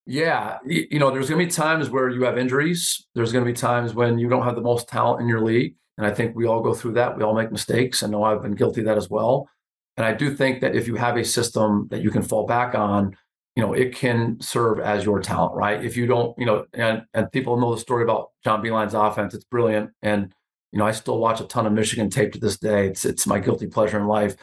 [0.07, 3.07] Yeah, you know, there's going to be times where you have injuries.
[3.15, 5.77] There's going to be times when you don't have the most talent in your league.
[5.97, 7.17] And I think we all go through that.
[7.17, 8.03] We all make mistakes.
[8.03, 9.49] I know I've been guilty of that as well.
[9.97, 12.75] And I do think that if you have a system that you can fall back
[12.75, 13.17] on,
[13.57, 15.83] you know, it can serve as your talent, right?
[15.83, 19.33] If you don't, you know, and and people know the story about John Beilein's offense.
[19.33, 19.91] It's brilliant.
[20.03, 20.35] And,
[20.75, 22.89] you know, I still watch a ton of Michigan tape to this day.
[22.89, 24.35] It's it's my guilty pleasure in life.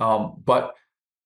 [0.00, 0.74] Um, but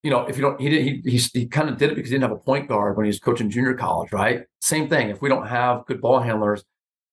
[0.02, 2.10] you know, if you don't, he did, he, he, he kind of did it because
[2.10, 4.44] he didn't have a point guard when he was coaching junior college, right?
[4.60, 5.08] Same thing.
[5.08, 6.62] If we don't have good ball handlers,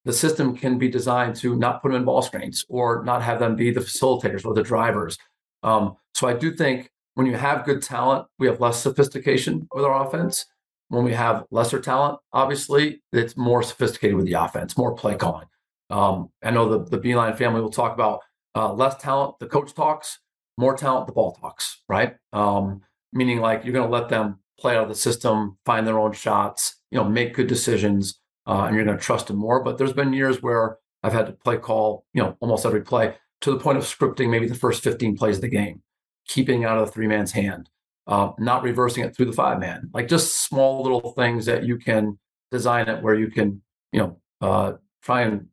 [0.03, 3.39] the system can be designed to not put them in ball screens or not have
[3.39, 5.17] them be the facilitators or the drivers.
[5.63, 9.85] Um, so I do think when you have good talent, we have less sophistication with
[9.85, 10.45] our offense.
[10.89, 15.47] When we have lesser talent, obviously, it's more sophisticated with the offense, more play calling.
[15.89, 18.21] Um, I know the, the Beilein family will talk about
[18.55, 20.19] uh, less talent, the coach talks,
[20.57, 22.15] more talent, the ball talks, right?
[22.33, 22.81] Um,
[23.13, 26.11] meaning like you're going to let them play out of the system, find their own
[26.11, 29.63] shots, you know, make good decisions uh, and you're going to trust them more.
[29.63, 33.15] But there's been years where I've had to play call, you know, almost every play
[33.41, 35.81] to the point of scripting maybe the first 15 plays of the game,
[36.27, 37.69] keeping out of the three man's hand,
[38.07, 41.77] uh, not reversing it through the five man, like just small little things that you
[41.77, 42.17] can
[42.49, 44.73] design it where you can, you know, uh,
[45.03, 45.47] try and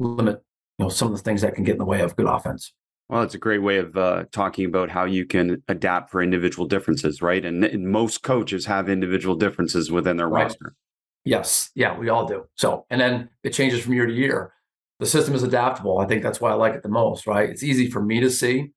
[0.00, 0.42] limit,
[0.78, 2.72] you know, some of the things that can get in the way of good offense.
[3.08, 6.66] Well, it's a great way of uh, talking about how you can adapt for individual
[6.66, 7.44] differences, right?
[7.44, 10.44] And, and most coaches have individual differences within their right.
[10.44, 10.74] roster.
[11.24, 11.70] Yes.
[11.74, 12.46] Yeah, we all do.
[12.54, 14.52] So, and then it changes from year to year.
[15.00, 15.98] The system is adaptable.
[15.98, 17.50] I think that's why I like it the most, right?
[17.50, 18.70] It's easy for me to see.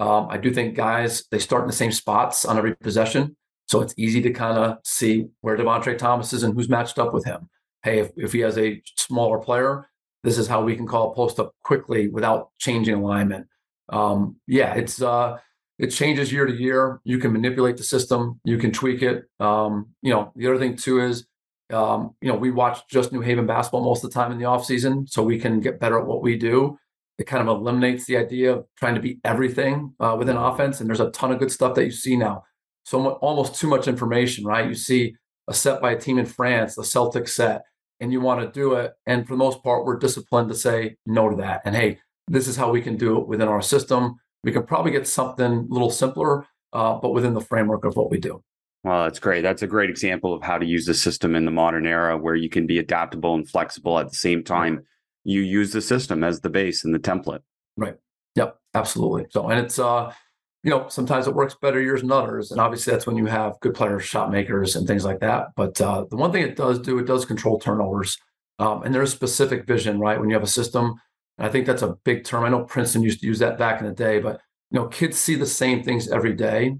[0.00, 3.36] Um, I do think guys, they start in the same spots on every possession.
[3.68, 7.14] So it's easy to kind of see where Devontre Thomas is and who's matched up
[7.14, 7.48] with him.
[7.82, 9.88] Hey, if, if he has a smaller player,
[10.24, 13.46] this is how we can call post up quickly without changing alignment.
[13.88, 15.38] Um, yeah, it's uh,
[15.78, 17.00] it changes year to year.
[17.04, 19.24] You can manipulate the system, you can tweak it.
[19.40, 21.26] Um, you know, the other thing too is,
[21.72, 24.46] um, you know, we watch just New Haven basketball most of the time in the
[24.46, 26.78] off season, so we can get better at what we do.
[27.18, 30.80] It kind of eliminates the idea of trying to be everything uh, within offense.
[30.80, 32.44] And there's a ton of good stuff that you see now.
[32.84, 34.68] So almost too much information, right?
[34.68, 35.16] You see
[35.48, 37.62] a set by a team in France, the Celtic set,
[38.00, 38.92] and you want to do it.
[39.06, 41.62] And for the most part, we're disciplined to say no to that.
[41.64, 44.16] And hey, this is how we can do it within our system.
[44.44, 48.10] We can probably get something a little simpler, uh, but within the framework of what
[48.10, 48.42] we do.
[48.84, 49.42] Well, that's great.
[49.42, 52.36] That's a great example of how to use the system in the modern era where
[52.36, 54.84] you can be adaptable and flexible at the same time.
[55.24, 57.40] You use the system as the base and the template.
[57.76, 57.96] Right.
[58.36, 58.56] Yep.
[58.74, 59.26] Absolutely.
[59.30, 60.12] So, and it's, uh,
[60.62, 62.50] you know, sometimes it works better years than others.
[62.50, 65.48] And obviously that's when you have good players, shot makers, and things like that.
[65.56, 68.18] But uh, the one thing it does do, it does control turnovers.
[68.58, 70.18] Um, and there's specific vision, right?
[70.18, 70.94] When you have a system
[71.38, 72.44] and I think that's a big term.
[72.44, 74.40] I know Princeton used to use that back in the day, but
[74.70, 76.76] you know, kids see the same things every day,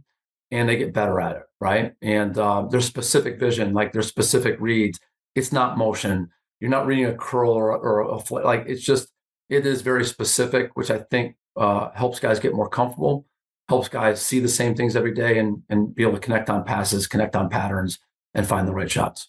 [0.50, 1.92] and they get better at it, right?
[2.02, 4.98] And uh, there's specific vision, like there's specific reads.
[5.34, 6.30] It's not motion.
[6.60, 8.64] You're not reading a curl or, or a fl- like.
[8.66, 9.08] It's just
[9.50, 13.25] it is very specific, which I think uh, helps guys get more comfortable,
[13.68, 16.64] helps guys see the same things every day, and and be able to connect on
[16.64, 17.98] passes, connect on patterns,
[18.34, 19.28] and find the right shots.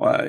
[0.00, 0.26] Uh,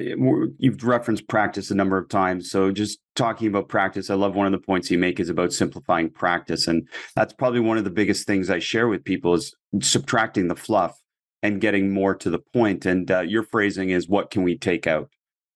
[0.57, 2.51] you've referenced practice a number of times.
[2.51, 5.53] So, just talking about practice, I love one of the points you make is about
[5.53, 9.55] simplifying practice, and that's probably one of the biggest things I share with people is
[9.81, 10.99] subtracting the fluff
[11.41, 12.85] and getting more to the point.
[12.85, 15.09] And uh, your phrasing is, "What can we take out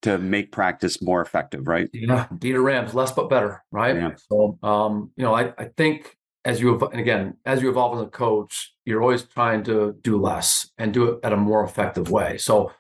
[0.04, 1.90] to make practice more effective?" Right?
[1.92, 3.96] Yeah, Dieter Rams, less but better, right?
[3.96, 4.12] Yeah.
[4.32, 6.17] So, um, you know, I, I think
[6.48, 10.18] as you and again as you evolve as a coach, you're always trying to do
[10.20, 12.38] less and do it at a more effective way.
[12.38, 12.72] So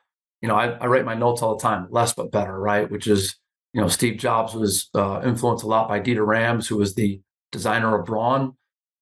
[0.42, 2.90] you know, I, I write my notes all the time, less but better, right?
[2.90, 3.36] Which is,
[3.74, 7.22] you know, Steve Jobs was uh, influenced a lot by Dieter Rams, who was the
[7.52, 8.54] designer of Braun.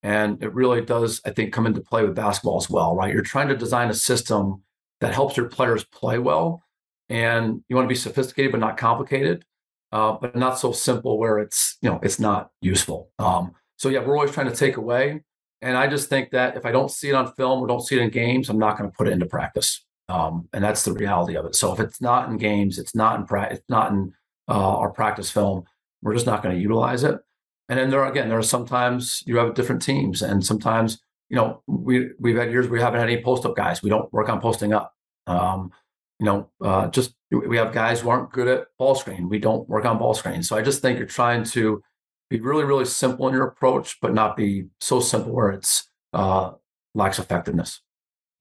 [0.01, 3.13] And it really does, I think, come into play with basketball as well, right?
[3.13, 4.63] You're trying to design a system
[5.01, 6.63] that helps your players play well.
[7.10, 9.45] And you want to be sophisticated, but not complicated,
[9.91, 13.10] uh, but not so simple where it's, you know, it's not useful.
[13.19, 15.21] Um, so yeah, we're always trying to take away.
[15.61, 17.95] And I just think that if I don't see it on film or don't see
[17.95, 19.83] it in games, I'm not going to put it into practice.
[20.07, 21.55] Um, and that's the reality of it.
[21.55, 24.13] So if it's not in games, it's not in practice, it's not in
[24.47, 25.63] uh, our practice film.
[26.01, 27.19] We're just not going to utilize it.
[27.67, 31.63] And then there again, there are sometimes you have different teams, and sometimes you know
[31.65, 33.81] we we've had years we haven't had any post up guys.
[33.81, 34.93] We don't work on posting up.
[35.25, 35.71] Um,
[36.19, 39.29] you know, uh, just we have guys who aren't good at ball screen.
[39.29, 40.43] We don't work on ball screen.
[40.43, 41.81] So I just think you're trying to
[42.29, 46.51] be really, really simple in your approach, but not be so simple where it's uh,
[46.93, 47.81] lacks effectiveness.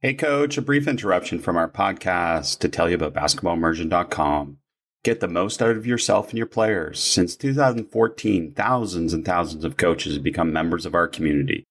[0.01, 4.59] Hey, coach, a brief interruption from our podcast to tell you about basketballimmersion.com.
[5.03, 6.99] Get the most out of yourself and your players.
[6.99, 11.65] Since 2014, thousands and thousands of coaches have become members of our community.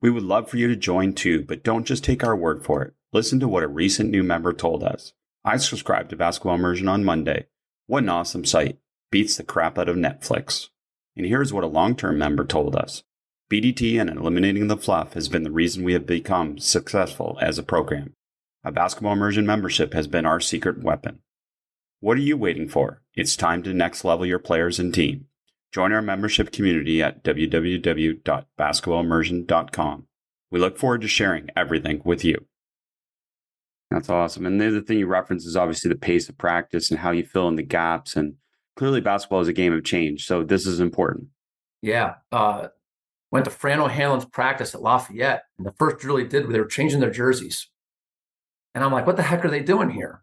[0.00, 2.82] We would love for you to join too, but don't just take our word for
[2.82, 2.94] it.
[3.12, 5.12] Listen to what a recent new member told us.
[5.44, 7.46] I subscribed to Basketball Immersion on Monday.
[7.86, 8.78] What an awesome site.
[9.10, 10.68] Beats the crap out of Netflix.
[11.18, 13.02] And here's what a long term member told us.
[13.50, 17.62] BDT and eliminating the fluff has been the reason we have become successful as a
[17.62, 18.14] program.
[18.62, 21.18] A basketball immersion membership has been our secret weapon.
[22.00, 23.02] What are you waiting for?
[23.14, 25.24] It's time to next level your players and team.
[25.72, 30.06] Join our membership community at www.basketballimmersion.com.
[30.50, 32.46] We look forward to sharing everything with you.
[33.90, 34.46] That's awesome.
[34.46, 37.24] And the other thing you reference is obviously the pace of practice and how you
[37.24, 38.14] fill in the gaps.
[38.14, 38.36] And
[38.78, 40.24] clearly, basketball is a game of change.
[40.24, 41.26] So this is important.
[41.82, 42.14] Yeah.
[42.30, 42.68] Uh,
[43.32, 45.42] went to Fran O'Hanlon's practice at Lafayette.
[45.58, 47.68] And the first drill he did, they were changing their jerseys.
[48.74, 50.22] And I'm like, what the heck are they doing here?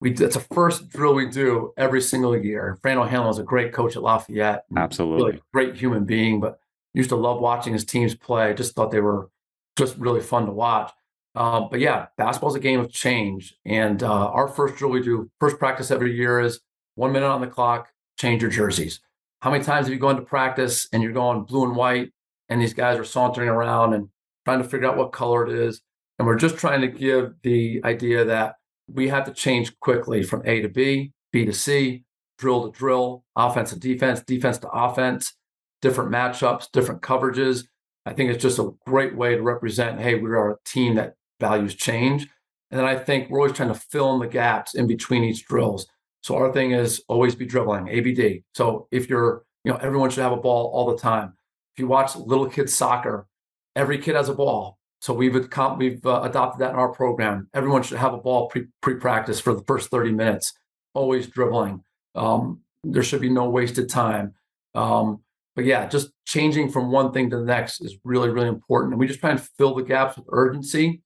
[0.00, 2.78] We It's a first drill we do every single year.
[2.80, 4.64] Fran O'Hanlon is a great coach at Lafayette.
[4.76, 5.24] Absolutely.
[5.24, 6.60] Really great human being, but
[6.94, 8.54] used to love watching his teams play.
[8.54, 9.30] Just thought they were
[9.76, 10.92] just really fun to watch.
[11.34, 13.54] Um, but yeah, basketball is a game of change.
[13.64, 16.60] And uh, our first drill we do, first practice every year is
[16.94, 19.00] one minute on the clock, change your jerseys.
[19.40, 22.12] How many times have you gone to practice and you're going blue and white
[22.48, 24.08] and these guys are sauntering around and
[24.44, 25.80] trying to figure out what color it is.
[26.18, 28.54] And we're just trying to give the idea that
[28.88, 32.04] we have to change quickly from A to B, B to C,
[32.38, 35.34] drill to drill, offense to defense, defense to offense,
[35.82, 37.66] different matchups, different coverages.
[38.06, 41.14] I think it's just a great way to represent hey, we are a team that
[41.40, 42.28] values change.
[42.70, 45.44] And then I think we're always trying to fill in the gaps in between each
[45.46, 45.86] drills.
[46.26, 48.42] So our thing is always be dribbling, ABD.
[48.52, 51.34] So if you're, you know, everyone should have a ball all the time.
[51.72, 53.28] If you watch little kids soccer,
[53.76, 54.76] every kid has a ball.
[55.00, 55.34] So we've
[55.78, 57.48] we've uh, adopted that in our program.
[57.54, 60.52] Everyone should have a ball pre practice for the first thirty minutes.
[60.94, 61.84] Always dribbling.
[62.16, 64.34] Um, there should be no wasted time.
[64.74, 65.20] Um,
[65.54, 68.94] but yeah, just changing from one thing to the next is really, really important.
[68.94, 71.02] And we just try and fill the gaps with urgency,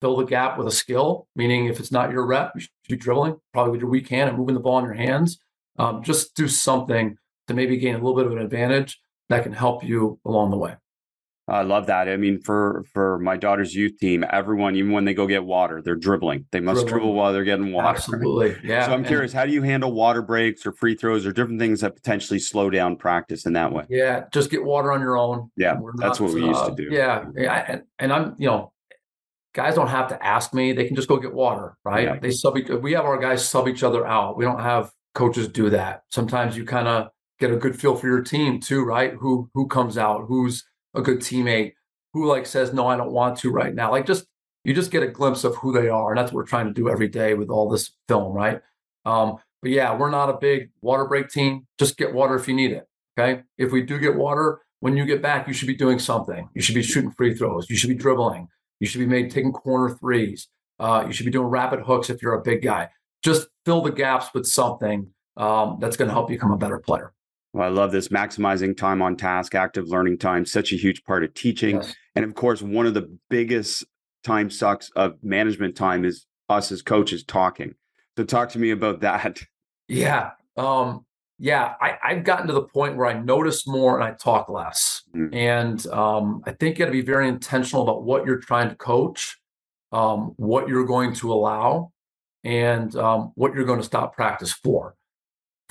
[0.00, 2.96] fill the gap with a skill, meaning if it's not your rep, you should be
[2.96, 5.38] dribbling, probably with your weak hand and moving the ball in your hands.
[5.78, 7.16] Um, just do something
[7.48, 10.58] to maybe gain a little bit of an advantage that can help you along the
[10.58, 10.76] way.
[11.48, 12.08] I love that.
[12.08, 15.82] I mean, for for my daughter's youth team, everyone, even when they go get water,
[15.82, 16.46] they're dribbling.
[16.52, 17.00] They must dribbling.
[17.00, 17.88] dribble while they're getting water.
[17.88, 18.86] Absolutely, yeah.
[18.86, 21.80] So I'm curious, how do you handle water breaks or free throws or different things
[21.80, 23.84] that potentially slow down practice in that way?
[23.88, 25.50] Yeah, just get water on your own.
[25.56, 26.88] Yeah, not, that's what we uh, used to uh, do.
[26.88, 28.72] Yeah, yeah, and, and I'm, you know,
[29.54, 32.04] guys don't have to ask me; they can just go get water, right?
[32.04, 32.18] Yeah.
[32.18, 32.54] They sub.
[32.54, 34.36] We have our guys sub each other out.
[34.36, 36.02] We don't have coaches do that.
[36.10, 37.08] Sometimes you kind of
[37.38, 39.14] get a good feel for your team too, right?
[39.14, 41.72] Who who comes out, who's a good teammate,
[42.12, 43.90] who like says no, I don't want to right now.
[43.90, 44.26] Like just
[44.64, 46.74] you just get a glimpse of who they are, and that's what we're trying to
[46.74, 48.60] do every day with all this film, right?
[49.04, 51.66] Um, but yeah, we're not a big water break team.
[51.78, 52.86] Just get water if you need it.
[53.18, 53.42] Okay.
[53.58, 56.48] If we do get water, when you get back, you should be doing something.
[56.54, 57.68] You should be shooting free throws.
[57.68, 58.48] You should be dribbling.
[58.80, 60.48] You should be made taking corner threes.
[60.78, 62.88] Uh, you should be doing rapid hooks if you're a big guy.
[63.22, 66.78] Just fill the gaps with something um, that's going to help you become a better
[66.78, 67.12] player.
[67.52, 71.24] Well, I love this maximizing time on task, active learning time, such a huge part
[71.24, 71.76] of teaching.
[71.76, 71.94] Yes.
[72.14, 73.84] And of course, one of the biggest
[74.24, 77.74] time sucks of management time is us as coaches talking.
[78.16, 79.40] So talk to me about that.
[79.88, 80.30] Yeah.
[80.56, 81.04] Um,
[81.40, 85.02] yeah, I, have gotten to the point where I notice more and I talk less.
[85.16, 85.34] Mm.
[85.34, 88.76] And um, I think you got to be very intentional about what you're trying to
[88.76, 89.38] coach,
[89.90, 91.92] um, what you're going to allow,
[92.44, 94.94] and um, what you're going to stop practice for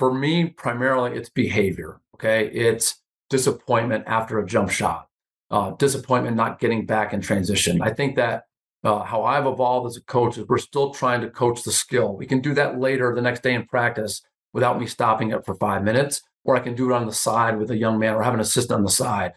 [0.00, 2.00] for me, primarily it's behavior.
[2.14, 2.48] Okay.
[2.48, 5.08] It's disappointment after a jump shot,
[5.50, 7.82] uh, disappointment not getting back in transition.
[7.82, 8.44] I think that
[8.82, 12.16] uh, how I've evolved as a coach is we're still trying to coach the skill.
[12.16, 15.54] We can do that later the next day in practice without me stopping it for
[15.54, 18.22] five minutes, or I can do it on the side with a young man or
[18.22, 19.32] have an assistant on the side.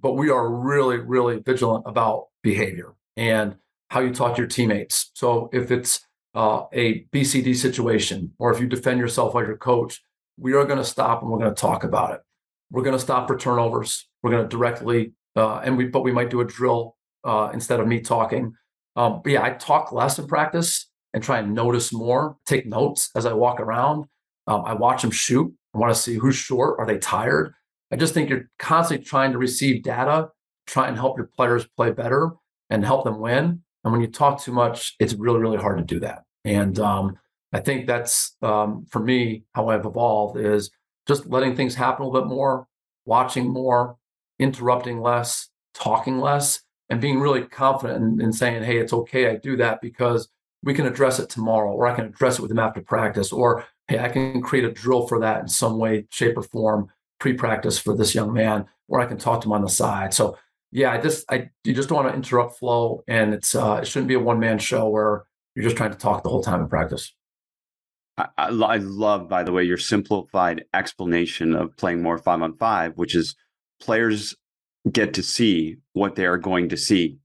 [0.00, 3.56] But we are really, really vigilant about behavior and
[3.88, 5.10] how you talk to your teammates.
[5.14, 10.02] So if it's uh, a BCD situation, or if you defend yourself as your coach,
[10.38, 12.20] we are going to stop and we're going to talk about it.
[12.70, 14.08] We're going to stop for turnovers.
[14.22, 17.80] We're going to directly, uh, and we, but we might do a drill uh, instead
[17.80, 18.54] of me talking.
[18.96, 23.10] Um, but yeah, I talk less in practice and try and notice more, take notes
[23.14, 24.06] as I walk around.
[24.46, 25.52] Um, I watch them shoot.
[25.74, 26.78] I want to see who's short.
[26.78, 27.52] Are they tired?
[27.92, 30.28] I just think you're constantly trying to receive data,
[30.66, 32.30] try and help your players play better
[32.68, 33.62] and help them win.
[33.82, 36.22] And when you talk too much, it's really, really hard to do that.
[36.44, 37.18] And um,
[37.52, 40.70] I think that's um, for me how I've evolved is
[41.06, 42.66] just letting things happen a little bit more,
[43.04, 43.96] watching more,
[44.38, 49.28] interrupting less, talking less, and being really confident in, in saying, "Hey, it's okay.
[49.28, 50.28] I do that because
[50.62, 53.64] we can address it tomorrow, or I can address it with them after practice, or
[53.88, 57.78] hey, I can create a drill for that in some way, shape, or form pre-practice
[57.78, 60.36] for this young man, or I can talk to him on the side." So
[60.72, 63.86] yeah, I just I you just don't want to interrupt flow, and it's uh, it
[63.86, 66.60] shouldn't be a one man show where you're just trying to talk the whole time
[66.60, 67.12] in practice.
[68.16, 72.56] I, I, I love, by the way, your simplified explanation of playing more five on
[72.56, 73.34] five, which is
[73.80, 74.36] players
[74.90, 77.18] get to see what they are going to see.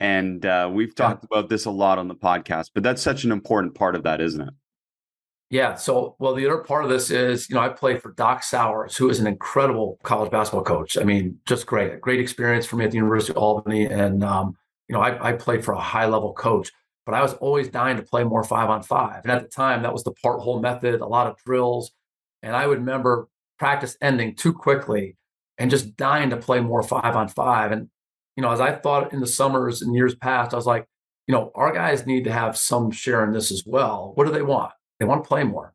[0.00, 1.38] And uh, we've talked yeah.
[1.38, 4.20] about this a lot on the podcast, but that's such an important part of that,
[4.22, 4.54] isn't it?
[5.50, 5.74] Yeah.
[5.74, 8.96] So, well, the other part of this is, you know, I played for Doc Sauers,
[8.96, 10.96] who is an incredible college basketball coach.
[10.96, 13.84] I mean, just great, great experience for me at the University of Albany.
[13.84, 14.56] And, um,
[14.88, 16.70] you know, I, I played for a high level coach,
[17.04, 19.22] but I was always dying to play more five on five.
[19.24, 21.90] And at the time, that was the part whole method, a lot of drills.
[22.42, 25.16] And I would remember practice ending too quickly
[25.58, 27.72] and just dying to play more five on five.
[27.72, 27.90] And,
[28.36, 30.86] you know, as I thought in the summers and years past, I was like,
[31.26, 34.12] you know, our guys need to have some share in this as well.
[34.14, 34.72] What do they want?
[34.98, 35.74] They want to play more.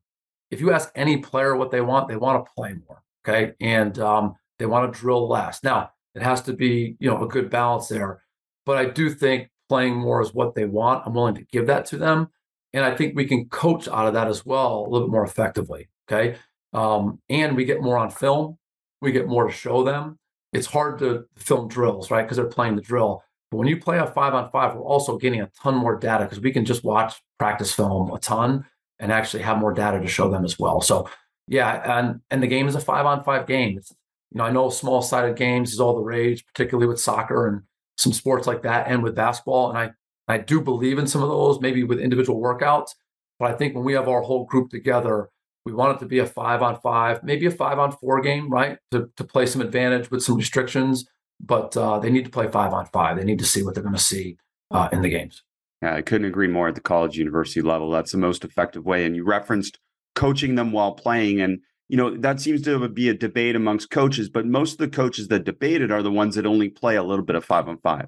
[0.52, 3.04] If you ask any player what they want, they want to play more.
[3.28, 3.54] Okay.
[3.60, 5.64] And um, they want to drill less.
[5.64, 8.22] Now, it has to be, you know, a good balance there.
[8.66, 11.04] But I do think playing more is what they want.
[11.06, 12.30] I'm willing to give that to them.
[12.74, 15.24] And I think we can coach out of that as well a little bit more
[15.24, 15.90] effectively.
[16.12, 16.38] Okay.
[16.74, 18.58] Um, and we get more on film.
[19.02, 20.20] We get more to show them.
[20.56, 22.24] It's hard to film drills, right?
[22.24, 23.24] Because they're playing the drill.
[23.52, 26.26] But when you play a five on five, we're also getting a ton more data
[26.26, 28.66] because we can just watch practice film a ton
[29.00, 30.82] and actually have more data to show them as well.
[30.82, 31.10] So
[31.48, 33.78] yeah, and and the game is a five on five game.
[33.78, 33.92] It's,
[34.32, 37.62] you know, I know small sided games is all the rage, particularly with soccer and
[37.98, 39.70] some sports like that, and with basketball.
[39.70, 39.92] And I
[40.28, 42.90] I do believe in some of those, maybe with individual workouts.
[43.38, 45.30] But I think when we have our whole group together,
[45.66, 48.50] we want it to be a five on five, maybe a five on four game,
[48.50, 48.78] right?
[48.92, 51.06] To to play some advantage with some restrictions,
[51.40, 53.18] but uh, they need to play five on five.
[53.18, 54.38] They need to see what they're going to see
[54.72, 55.44] uh, in the games.
[55.82, 57.92] Yeah, I couldn't agree more at the college university level.
[57.92, 59.06] That's the most effective way.
[59.06, 59.80] And you referenced
[60.16, 61.42] coaching them while playing.
[61.42, 61.60] And
[61.90, 65.28] you know, that seems to be a debate amongst coaches, but most of the coaches
[65.28, 68.08] that debated are the ones that only play a little bit of five on five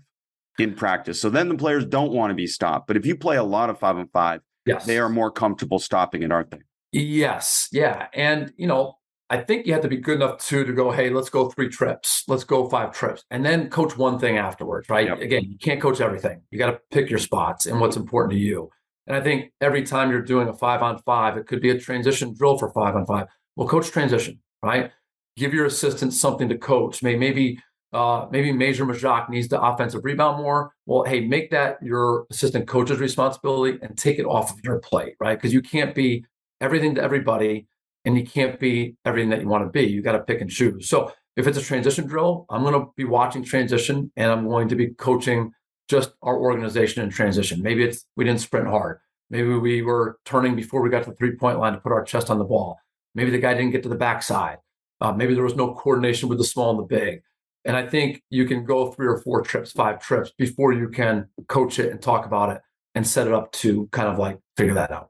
[0.57, 1.21] in practice.
[1.21, 2.87] So then the players don't want to be stopped.
[2.87, 4.85] But if you play a lot of five on five, yes.
[4.85, 6.61] they are more comfortable stopping it, aren't they?
[6.91, 7.67] Yes.
[7.71, 8.07] Yeah.
[8.13, 8.97] And, you know,
[9.29, 11.67] I think you have to be good enough too to go, hey, let's go three
[11.67, 15.07] trips, let's go five trips, and then coach one thing afterwards, right?
[15.07, 15.19] Yep.
[15.19, 16.41] Again, you can't coach everything.
[16.49, 18.69] You got to pick your spots and what's important to you.
[19.05, 21.79] And I think every time you're doing a five on five, it could be a
[21.79, 23.27] transition drill for five on five.
[23.57, 24.91] Well, coach transition, right?
[25.35, 27.03] Give your assistant something to coach.
[27.03, 27.59] Maybe maybe
[27.93, 30.73] uh, maybe Major Majak needs the offensive rebound more.
[30.85, 35.15] Well, hey, make that your assistant coach's responsibility and take it off of your plate,
[35.19, 35.37] right?
[35.37, 36.25] Because you can't be
[36.61, 37.67] everything to everybody
[38.05, 39.83] and you can't be everything that you want to be.
[39.83, 40.87] You got to pick and choose.
[40.87, 44.69] So if it's a transition drill, I'm going to be watching transition and I'm going
[44.69, 45.51] to be coaching
[45.89, 47.61] just our organization in transition.
[47.61, 48.99] Maybe it's we didn't sprint hard.
[49.29, 52.03] Maybe we were turning before we got to the three point line to put our
[52.03, 52.79] chest on the ball.
[53.13, 54.59] Maybe the guy didn't get to the backside.
[54.99, 57.21] Uh, maybe there was no coordination with the small and the big.
[57.65, 61.27] And I think you can go three or four trips, five trips before you can
[61.49, 62.61] coach it and talk about it
[62.95, 65.09] and set it up to kind of like figure that out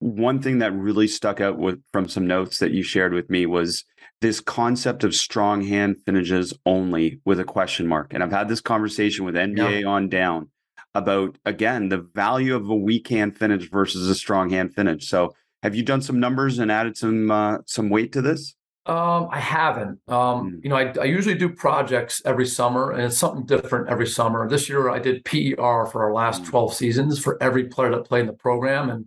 [0.00, 3.46] one thing that really stuck out with from some notes that you shared with me
[3.46, 3.84] was
[4.20, 8.12] this concept of strong hand finishes only with a question mark.
[8.12, 9.86] And I've had this conversation with NBA yeah.
[9.86, 10.50] on down
[10.94, 15.08] about again the value of a weak hand finish versus a strong hand finish.
[15.08, 18.54] So have you done some numbers and added some uh, some weight to this?
[18.86, 20.00] Um, I haven't.
[20.08, 20.64] Um, mm.
[20.64, 24.48] You know, I, I, usually do projects every summer, and it's something different every summer.
[24.48, 26.46] This year, I did PER for our last mm.
[26.46, 29.04] 12 seasons for every player that played in the program, and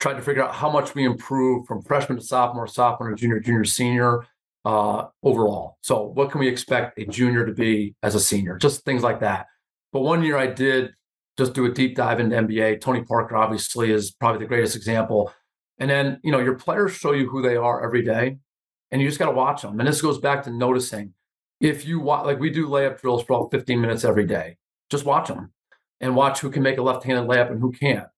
[0.00, 3.38] tried to figure out how much we improved from freshman to sophomore, sophomore to junior,
[3.38, 4.26] junior, senior
[4.64, 5.76] uh, overall.
[5.82, 8.56] So, what can we expect a junior to be as a senior?
[8.58, 9.46] Just things like that.
[9.92, 10.94] But one year I did
[11.38, 12.80] just do a deep dive into NBA.
[12.80, 15.32] Tony Parker, obviously, is probably the greatest example.
[15.78, 18.38] And then, you know, your players show you who they are every day,
[18.90, 19.78] and you just got to watch them.
[19.78, 21.14] And this goes back to noticing.
[21.60, 24.56] If you watch, like we do layup drills for all 15 minutes every day,
[24.88, 25.52] just watch them
[26.00, 28.08] and watch who can make a left handed layup and who can't.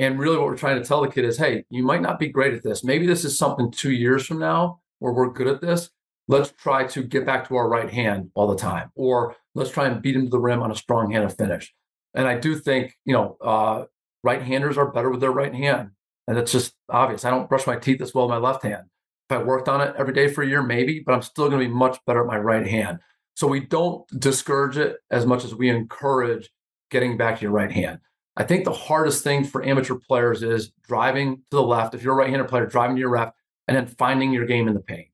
[0.00, 2.28] And really, what we're trying to tell the kid is, hey, you might not be
[2.28, 2.82] great at this.
[2.82, 5.90] Maybe this is something two years from now where we're good at this.
[6.26, 9.86] Let's try to get back to our right hand all the time, or let's try
[9.86, 11.74] and beat him to the rim on a strong hand of finish.
[12.14, 13.84] And I do think, you know, uh,
[14.24, 15.90] right handers are better with their right hand.
[16.26, 17.26] And it's just obvious.
[17.26, 18.84] I don't brush my teeth as well with my left hand.
[19.28, 21.60] If I worked on it every day for a year, maybe, but I'm still going
[21.60, 23.00] to be much better at my right hand.
[23.34, 26.48] So we don't discourage it as much as we encourage
[26.90, 27.98] getting back to your right hand.
[28.36, 31.94] I think the hardest thing for amateur players is driving to the left.
[31.94, 33.36] If you're a right-handed player, driving to your left
[33.68, 35.08] and then finding your game in the paint.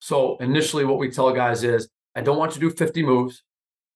[0.00, 3.42] So initially, what we tell guys is, I don't want you to do 50 moves.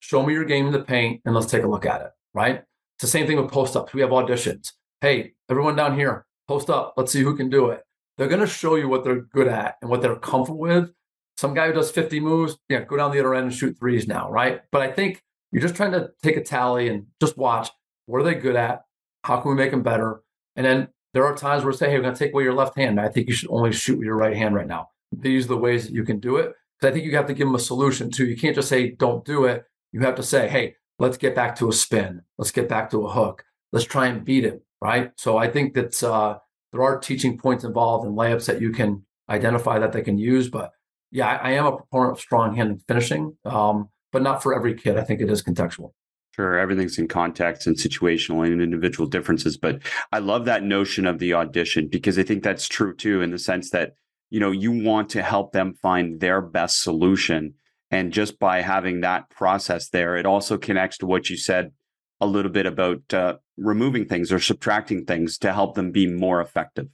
[0.01, 2.11] Show me your game in the paint and let's take a look at it.
[2.35, 2.57] Right?
[2.97, 3.93] It's the same thing with post-ups.
[3.93, 4.73] We have auditions.
[5.01, 6.95] Hey, everyone down here, post up.
[6.97, 7.83] Let's see who can do it.
[8.17, 10.91] They're going to show you what they're good at and what they're comfortable with.
[11.37, 14.07] Some guy who does 50 moves, yeah, go down the other end and shoot threes
[14.07, 14.61] now, right?
[14.71, 17.71] But I think you're just trying to take a tally and just watch
[18.13, 18.83] what are they good at?
[19.25, 20.23] How can we make them better?
[20.55, 22.53] And then there are times where we say, hey, we're going to take away your
[22.53, 23.01] left hand.
[23.01, 24.91] I think you should only shoot with your right hand right now.
[25.13, 26.53] These are the ways that you can do it.
[26.79, 28.27] Because I think you have to give them a solution too.
[28.27, 29.65] You can't just say, don't do it.
[29.93, 32.21] You have to say, hey, let's get back to a spin.
[32.37, 33.47] Let's get back to a hook.
[33.73, 34.63] Let's try and beat it.
[34.83, 35.13] Right.
[35.17, 36.37] So I think that uh,
[36.73, 40.51] there are teaching points involved in layups that you can identify that they can use.
[40.51, 40.73] But
[41.11, 44.55] yeah, I, I am a proponent of strong hand and finishing, um, but not for
[44.55, 44.99] every kid.
[44.99, 45.93] I think it is contextual.
[46.35, 49.59] Sure, everything's in context and situational and individual differences.
[49.59, 49.81] But
[50.13, 53.39] I love that notion of the audition because I think that's true too, in the
[53.39, 53.97] sense that,
[54.31, 57.55] you know, you want to help them find their best solution.
[57.91, 61.73] And just by having that process there, it also connects to what you said
[62.19, 66.41] a little bit about uh, removing things or subtracting things to help them be more
[66.41, 66.89] effective.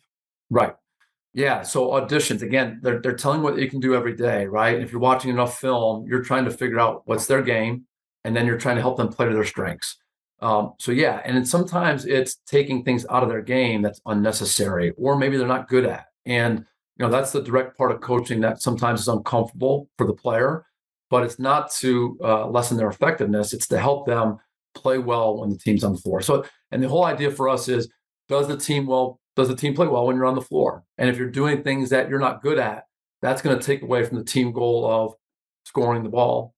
[0.51, 0.74] Right.
[1.32, 1.62] Yeah.
[1.62, 4.80] So auditions, again, they're, they're telling what you can do every day, right?
[4.80, 7.84] If you're watching enough film, you're trying to figure out what's their game
[8.25, 9.97] and then you're trying to help them play to their strengths.
[10.41, 15.16] Um, so yeah, and sometimes it's taking things out of their game that's unnecessary, or
[15.16, 16.07] maybe they're not good at.
[16.27, 16.59] And
[16.97, 20.64] you know that's the direct part of coaching that sometimes is uncomfortable for the player,
[21.11, 23.53] but it's not to uh, lessen their effectiveness.
[23.53, 24.39] It's to help them
[24.75, 26.21] play well when the team's on the floor.
[26.23, 27.89] So, and the whole idea for us is,
[28.29, 29.21] does the team well?
[29.35, 30.85] Does the team play well when you're on the floor?
[30.99, 32.85] And if you're doing things that you're not good at,
[33.23, 35.14] that's going to take away from the team goal of
[35.64, 36.55] scoring the ball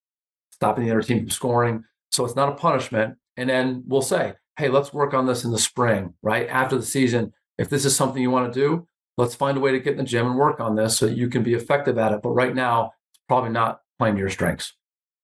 [0.61, 1.85] stopping the other team from scoring.
[2.11, 3.17] So it's not a punishment.
[3.39, 6.47] And then we'll say, hey, let's work on this in the spring, right?
[6.49, 8.87] After the season, if this is something you want to do,
[9.17, 11.29] let's find a way to get in the gym and work on this so you
[11.29, 12.21] can be effective at it.
[12.23, 14.75] But right now, it's probably not playing to your strengths.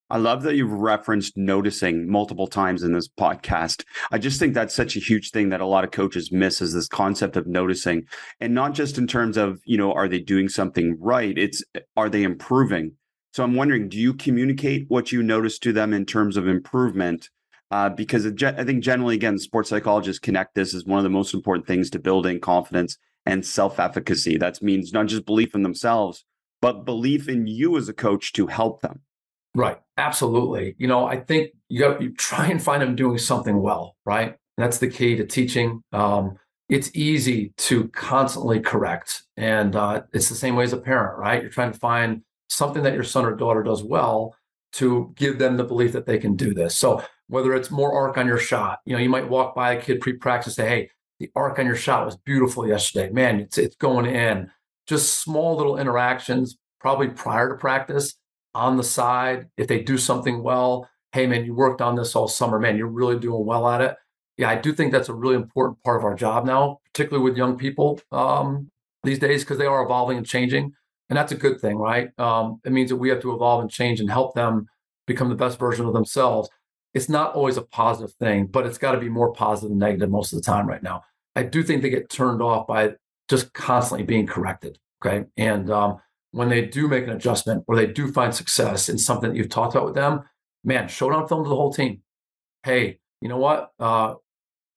[0.09, 3.83] I love that you've referenced noticing multiple times in this podcast.
[4.09, 6.73] I just think that's such a huge thing that a lot of coaches miss is
[6.73, 8.05] this concept of noticing
[8.39, 11.37] and not just in terms of, you know, are they doing something right?
[11.37, 11.61] It's
[11.97, 12.93] are they improving?
[13.33, 17.29] So I'm wondering, do you communicate what you notice to them in terms of improvement?
[17.69, 21.33] Uh, because I think generally, again, sports psychologists connect this as one of the most
[21.33, 24.37] important things to building confidence and self efficacy.
[24.37, 26.23] That means not just belief in themselves,
[26.61, 29.01] but belief in you as a coach to help them.
[29.53, 29.79] Right.
[29.97, 30.75] Absolutely.
[30.77, 34.35] You know, I think you got you try and find them doing something well, right?
[34.57, 35.83] That's the key to teaching.
[35.91, 36.37] Um,
[36.69, 41.41] it's easy to constantly correct, and uh, it's the same way as a parent, right?
[41.41, 44.35] You're trying to find something that your son or daughter does well
[44.73, 46.75] to give them the belief that they can do this.
[46.75, 49.81] So whether it's more arc on your shot, you know, you might walk by a
[49.81, 50.89] kid pre-practice and say, "Hey,
[51.19, 53.39] the arc on your shot was beautiful yesterday, man.
[53.39, 54.51] It's it's going in."
[54.87, 58.15] Just small little interactions, probably prior to practice
[58.53, 59.47] on the side.
[59.57, 62.87] If they do something well, hey, man, you worked on this all summer, man, you're
[62.87, 63.95] really doing well at it.
[64.37, 67.37] Yeah, I do think that's a really important part of our job now, particularly with
[67.37, 68.69] young people um,
[69.03, 70.73] these days, because they are evolving and changing.
[71.09, 72.09] And that's a good thing, right?
[72.19, 74.67] Um, it means that we have to evolve and change and help them
[75.05, 76.49] become the best version of themselves.
[76.93, 80.09] It's not always a positive thing, but it's got to be more positive than negative
[80.09, 81.03] most of the time right now.
[81.35, 82.93] I do think they get turned off by
[83.29, 84.79] just constantly being corrected.
[85.05, 85.25] Okay.
[85.37, 85.99] And um,
[86.31, 89.49] when they do make an adjustment or they do find success in something that you've
[89.49, 90.23] talked about with them,
[90.63, 92.01] man, show it on film to the whole team.
[92.63, 93.71] Hey, you know what?
[93.79, 94.15] Uh,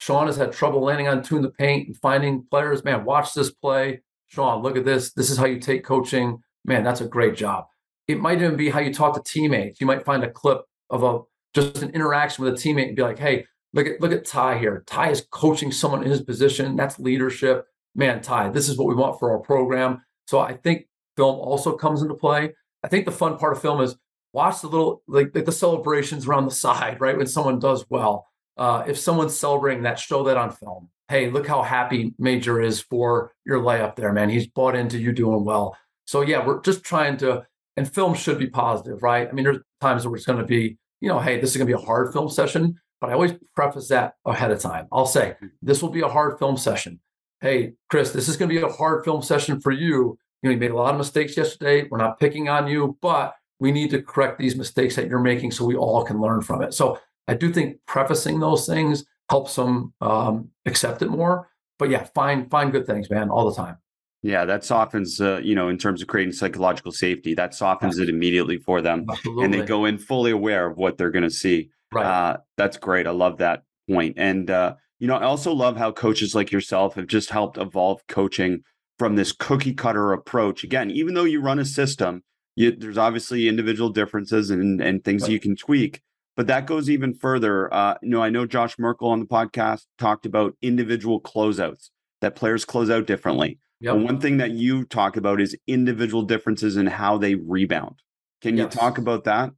[0.00, 2.84] Sean has had trouble landing on tune the paint and finding players.
[2.84, 4.00] Man, watch this play.
[4.30, 5.12] Sean, look at this.
[5.12, 6.42] This is how you take coaching.
[6.64, 7.66] Man, that's a great job.
[8.06, 9.80] It might even be how you talk to teammates.
[9.80, 11.20] You might find a clip of a
[11.52, 14.58] just an interaction with a teammate and be like, hey, look at look at Ty
[14.58, 14.84] here.
[14.86, 16.76] Ty is coaching someone in his position.
[16.76, 17.66] That's leadership.
[17.96, 20.02] Man, Ty, this is what we want for our program.
[20.28, 22.54] So I think film also comes into play.
[22.84, 23.96] I think the fun part of film is
[24.32, 27.16] watch the little like, like the celebrations around the side, right?
[27.16, 28.28] When someone does well.
[28.56, 30.88] Uh, if someone's celebrating that, show that on film.
[31.10, 34.30] Hey, look how happy Major is for your layup there, man.
[34.30, 35.76] He's bought into you doing well.
[36.06, 37.44] So yeah, we're just trying to,
[37.76, 39.28] and film should be positive, right?
[39.28, 41.68] I mean, there's times where it's going to be, you know, hey, this is going
[41.68, 44.86] to be a hard film session, but I always preface that ahead of time.
[44.92, 45.46] I'll say, mm-hmm.
[45.60, 47.00] this will be a hard film session.
[47.40, 50.54] Hey, Chris, this is going to be a hard film session for you you know,
[50.54, 51.86] you made a lot of mistakes yesterday.
[51.90, 55.50] We're not picking on you, but we need to correct these mistakes that you're making
[55.50, 56.72] so we all can learn from it.
[56.72, 56.98] So
[57.28, 61.48] I do think prefacing those things helps them um, accept it more.
[61.78, 63.78] But yeah, find find good things, man, all the time.
[64.22, 68.10] Yeah, that softens, uh, you know, in terms of creating psychological safety, that softens it
[68.10, 69.44] immediately for them, Absolutely.
[69.44, 71.70] and they go in fully aware of what they're going to see.
[71.90, 72.04] Right.
[72.04, 73.06] Uh, that's great.
[73.06, 74.16] I love that point.
[74.18, 78.06] And uh, you know, I also love how coaches like yourself have just helped evolve
[78.08, 78.62] coaching
[78.98, 80.64] from this cookie cutter approach.
[80.64, 82.22] Again, even though you run a system,
[82.56, 85.30] you, there's obviously individual differences and, and things right.
[85.30, 86.02] you can tweak.
[86.40, 87.70] But that goes even further.
[87.70, 91.90] Uh, you know, I know Josh Merkel on the podcast talked about individual closeouts
[92.22, 93.58] that players close out differently.
[93.80, 93.96] Yep.
[93.96, 97.96] one thing that you talk about is individual differences in how they rebound.
[98.40, 98.72] Can yes.
[98.72, 99.50] you talk about that?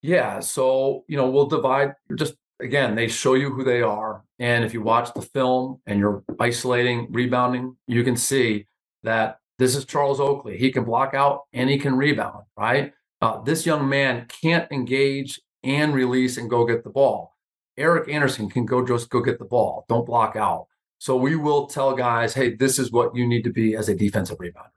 [0.00, 0.40] Yeah.
[0.40, 4.24] So, you know, we'll divide just again, they show you who they are.
[4.38, 8.68] And if you watch the film and you're isolating, rebounding, you can see
[9.02, 10.56] that this is Charles Oakley.
[10.56, 12.94] He can block out and he can rebound, right?
[13.20, 17.36] Uh, this young man can't engage and release and go get the ball.
[17.76, 19.84] Eric Anderson can go just go get the ball.
[19.88, 20.66] Don't block out.
[20.98, 23.94] So we will tell guys, hey, this is what you need to be as a
[23.94, 24.72] defensive rebounder.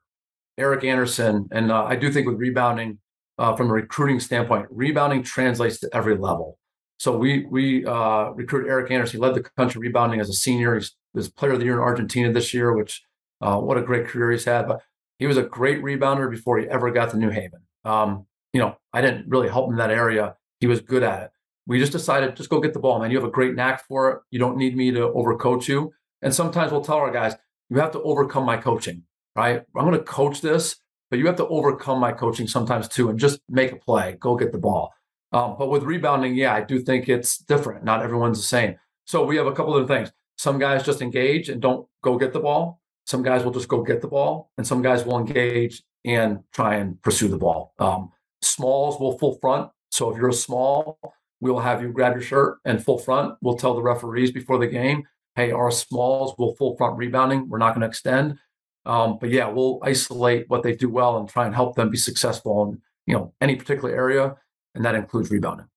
[0.57, 2.99] Eric Anderson, and uh, I do think with rebounding,
[3.37, 6.59] uh, from a recruiting standpoint, rebounding translates to every level.
[6.97, 9.17] So we we uh, recruited Eric Anderson.
[9.17, 10.75] He led the country rebounding as a senior.
[10.75, 13.03] He's was player of the year in Argentina this year, which
[13.41, 14.67] uh, what a great career he's had.
[14.67, 14.81] But
[15.19, 17.61] he was a great rebounder before he ever got to New Haven.
[17.83, 20.35] Um, you know, I didn't really help him in that area.
[20.63, 21.31] He was good at it.
[21.67, 23.11] We just decided, just go get the ball, man.
[23.11, 24.19] You have a great knack for it.
[24.31, 25.91] You don't need me to overcoach you.
[26.21, 27.35] And sometimes we'll tell our guys,
[27.69, 29.03] you have to overcome my coaching,
[29.35, 29.61] right?
[29.75, 30.77] I'm going to coach this,
[31.09, 34.37] but you have to overcome my coaching sometimes too, and just make a play, go
[34.37, 34.93] get the ball.
[35.33, 37.83] Um, but with rebounding, yeah, I do think it's different.
[37.83, 38.75] Not everyone's the same.
[39.03, 40.13] So we have a couple of things.
[40.37, 42.79] Some guys just engage and don't go get the ball.
[43.05, 46.75] Some guys will just go get the ball, and some guys will engage and try
[46.75, 47.73] and pursue the ball.
[47.79, 49.69] Um, smalls will full front.
[49.93, 50.97] So if you're a small,
[51.39, 53.35] we'll have you grab your shirt and full front.
[53.41, 55.03] We'll tell the referees before the game,
[55.35, 57.47] hey, our smalls will full front rebounding.
[57.47, 58.39] We're not going to extend.
[58.87, 61.97] Um, but yeah, we'll isolate what they do well and try and help them be
[61.97, 64.35] successful in you know any particular area
[64.73, 65.67] and that includes rebounding.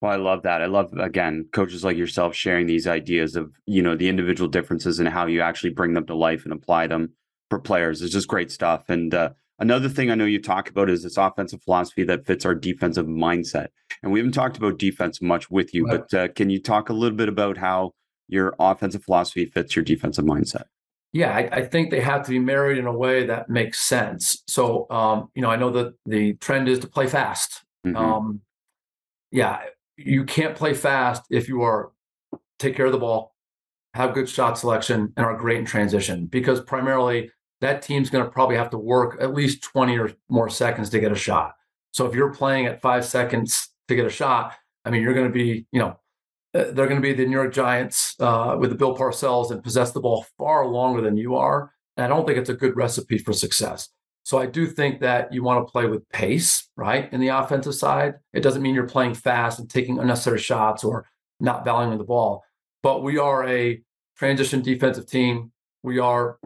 [0.00, 0.60] Well, I love that.
[0.60, 4.98] I love again coaches like yourself sharing these ideas of you know the individual differences
[4.98, 7.12] and how you actually bring them to life and apply them
[7.50, 8.02] for players.
[8.02, 8.88] It's just great stuff.
[8.88, 12.44] And uh, another thing I know you talk about is this offensive philosophy that fits
[12.44, 13.68] our defensive mindset.
[14.02, 16.02] And we haven't talked about defense much with you, right.
[16.10, 17.92] but uh, can you talk a little bit about how
[18.28, 20.64] your offensive philosophy fits your defensive mindset?
[21.12, 24.42] Yeah, I, I, think they have to be married in a way that makes sense.
[24.48, 27.62] So, um, you know, I know that the trend is to play fast.
[27.86, 27.96] Mm-hmm.
[27.96, 28.40] Um,
[29.30, 29.60] yeah,
[29.96, 31.92] you can't play fast if you are
[32.58, 33.34] take care of the ball,
[33.94, 36.26] have good shot selection, and are great in transition.
[36.26, 37.30] Because primarily
[37.64, 41.00] that team's going to probably have to work at least 20 or more seconds to
[41.00, 41.54] get a shot.
[41.92, 44.54] So if you're playing at five seconds to get a shot,
[44.84, 45.98] I mean, you're going to be, you know,
[46.54, 49.62] uh, they're going to be the New York Giants uh, with the Bill Parcells and
[49.62, 51.72] possess the ball far longer than you are.
[51.96, 53.88] And I don't think it's a good recipe for success.
[54.24, 57.12] So I do think that you want to play with pace, right?
[57.12, 61.06] In the offensive side, it doesn't mean you're playing fast and taking unnecessary shots or
[61.40, 62.42] not valuing the ball.
[62.82, 63.82] But we are a
[64.16, 65.52] transition defensive team.
[65.82, 66.38] We are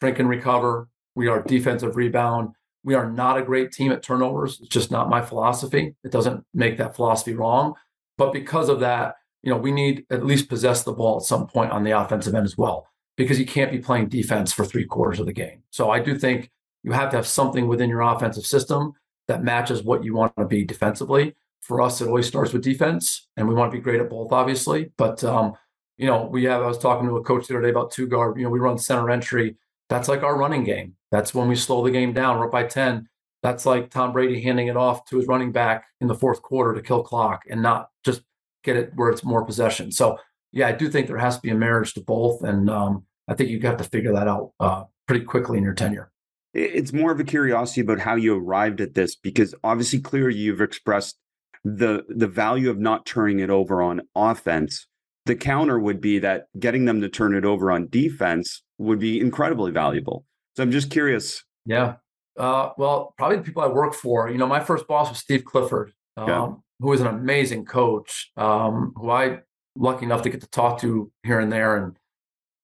[0.00, 0.88] shrink and recover.
[1.14, 2.50] We are defensive rebound.
[2.82, 4.58] We are not a great team at turnovers.
[4.60, 5.94] It's just not my philosophy.
[6.02, 7.74] It doesn't make that philosophy wrong.
[8.16, 11.46] But because of that, you know, we need at least possess the ball at some
[11.46, 12.86] point on the offensive end as well,
[13.16, 15.62] because you can't be playing defense for three quarters of the game.
[15.70, 16.50] So I do think
[16.82, 18.92] you have to have something within your offensive system
[19.28, 21.34] that matches what you want to be defensively.
[21.60, 24.32] For us, it always starts with defense, and we want to be great at both,
[24.32, 24.92] obviously.
[24.96, 25.54] But um,
[25.98, 26.62] you know, we have.
[26.62, 28.38] I was talking to a coach the other day about two guard.
[28.38, 29.56] You know, we run center entry.
[29.90, 30.94] That's like our running game.
[31.10, 32.38] That's when we slow the game down.
[32.38, 33.08] We're up by ten.
[33.42, 36.74] That's like Tom Brady handing it off to his running back in the fourth quarter
[36.74, 38.22] to kill clock and not just
[38.64, 39.90] get it where it's more possession.
[39.92, 40.18] So
[40.52, 43.34] yeah, I do think there has to be a marriage to both, and um, I
[43.34, 46.10] think you have got to figure that out uh, pretty quickly in your tenure.
[46.52, 50.60] It's more of a curiosity about how you arrived at this, because obviously, clearly you've
[50.60, 51.18] expressed
[51.64, 54.86] the the value of not turning it over on offense.
[55.26, 59.20] The counter would be that getting them to turn it over on defense would be
[59.20, 60.24] incredibly valuable.
[60.56, 61.44] So I'm just curious.
[61.66, 61.96] Yeah.
[62.38, 64.30] Uh, well, probably the people I work for.
[64.30, 65.92] You know, my first boss was Steve Clifford.
[66.16, 69.40] Um, yeah who is an amazing coach, um, who I
[69.76, 71.96] lucky enough to get to talk to here and there, and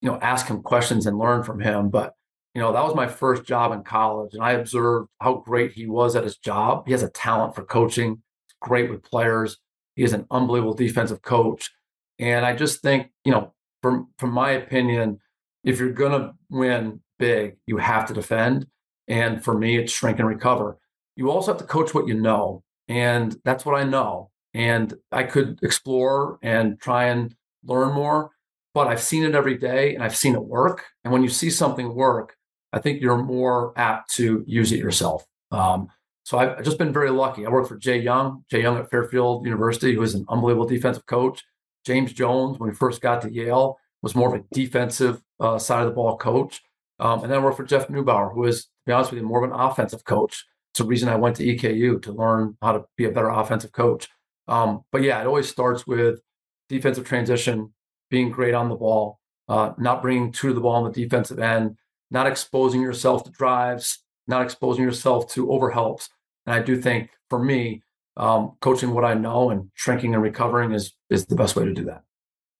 [0.00, 1.90] you know, ask him questions and learn from him.
[1.90, 2.14] But
[2.54, 5.86] you know, that was my first job in college, and I observed how great he
[5.86, 6.86] was at his job.
[6.86, 8.22] He has a talent for coaching.
[8.46, 9.58] He's great with players.
[9.94, 11.70] He is an unbelievable defensive coach,
[12.18, 13.52] and I just think, you know,
[13.82, 15.20] from from my opinion,
[15.64, 18.66] if you're gonna win big, you have to defend.
[19.08, 20.78] And for me, it's shrink and recover.
[21.14, 22.62] You also have to coach what you know.
[22.88, 24.30] And that's what I know.
[24.54, 28.30] And I could explore and try and learn more,
[28.74, 30.84] but I've seen it every day and I've seen it work.
[31.04, 32.36] And when you see something work,
[32.72, 35.24] I think you're more apt to use it yourself.
[35.50, 35.88] Um,
[36.24, 37.46] so I've just been very lucky.
[37.46, 41.06] I worked for Jay Young, Jay Young at Fairfield University, who is an unbelievable defensive
[41.06, 41.44] coach.
[41.86, 45.82] James Jones, when he first got to Yale, was more of a defensive uh, side
[45.82, 46.60] of the ball coach.
[46.98, 49.26] Um, and then I worked for Jeff Neubauer, who is, to be honest with you,
[49.26, 50.44] more of an offensive coach.
[50.72, 53.72] It's the reason I went to EKU to learn how to be a better offensive
[53.72, 54.08] coach.
[54.48, 56.20] Um, but yeah, it always starts with
[56.68, 57.72] defensive transition,
[58.10, 61.38] being great on the ball, uh, not bringing two to the ball on the defensive
[61.38, 61.76] end,
[62.10, 66.08] not exposing yourself to drives, not exposing yourself to overhelps.
[66.46, 67.82] And I do think for me,
[68.16, 71.72] um, coaching what I know and shrinking and recovering is is the best way to
[71.72, 72.02] do that.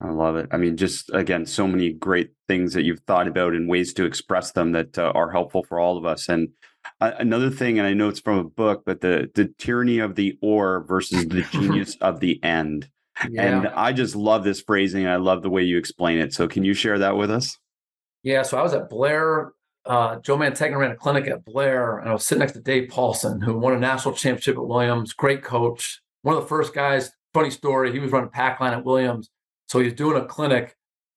[0.01, 0.49] I love it.
[0.51, 4.05] I mean, just again, so many great things that you've thought about and ways to
[4.05, 6.29] express them that uh, are helpful for all of us.
[6.29, 6.49] And
[7.01, 10.39] another thing, and I know it's from a book, but the the tyranny of the
[10.43, 12.89] or versus the genius of the end.
[13.31, 13.43] Yeah.
[13.43, 15.07] And I just love this phrasing.
[15.07, 16.35] I love the way you explain it.
[16.35, 17.57] So, can you share that with us?
[18.23, 18.43] Yeah.
[18.43, 19.53] So I was at Blair.
[19.87, 22.91] Uh, Joe Mantegna ran a clinic at Blair, and I was sitting next to Dave
[22.91, 25.13] Paulsen, who won a national championship at Williams.
[25.13, 26.01] Great coach.
[26.23, 27.13] One of the first guys.
[27.33, 27.93] Funny story.
[27.93, 29.31] He was running pack line at Williams,
[29.69, 30.77] so he was doing a clinic,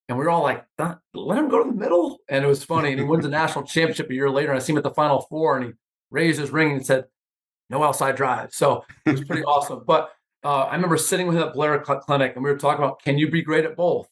[0.10, 2.18] and we were all like, let him go to the middle.
[2.30, 2.90] And it was funny.
[2.90, 4.50] And he wins a national championship a year later.
[4.50, 5.72] And I see him at the final four and he
[6.10, 7.06] raised his ring and said,
[7.70, 8.52] no outside drive.
[8.52, 9.84] So it was pretty awesome.
[9.86, 10.10] But
[10.44, 13.20] uh, I remember sitting with him at Blair Clinic and we were talking about, can
[13.20, 14.10] you be great at both?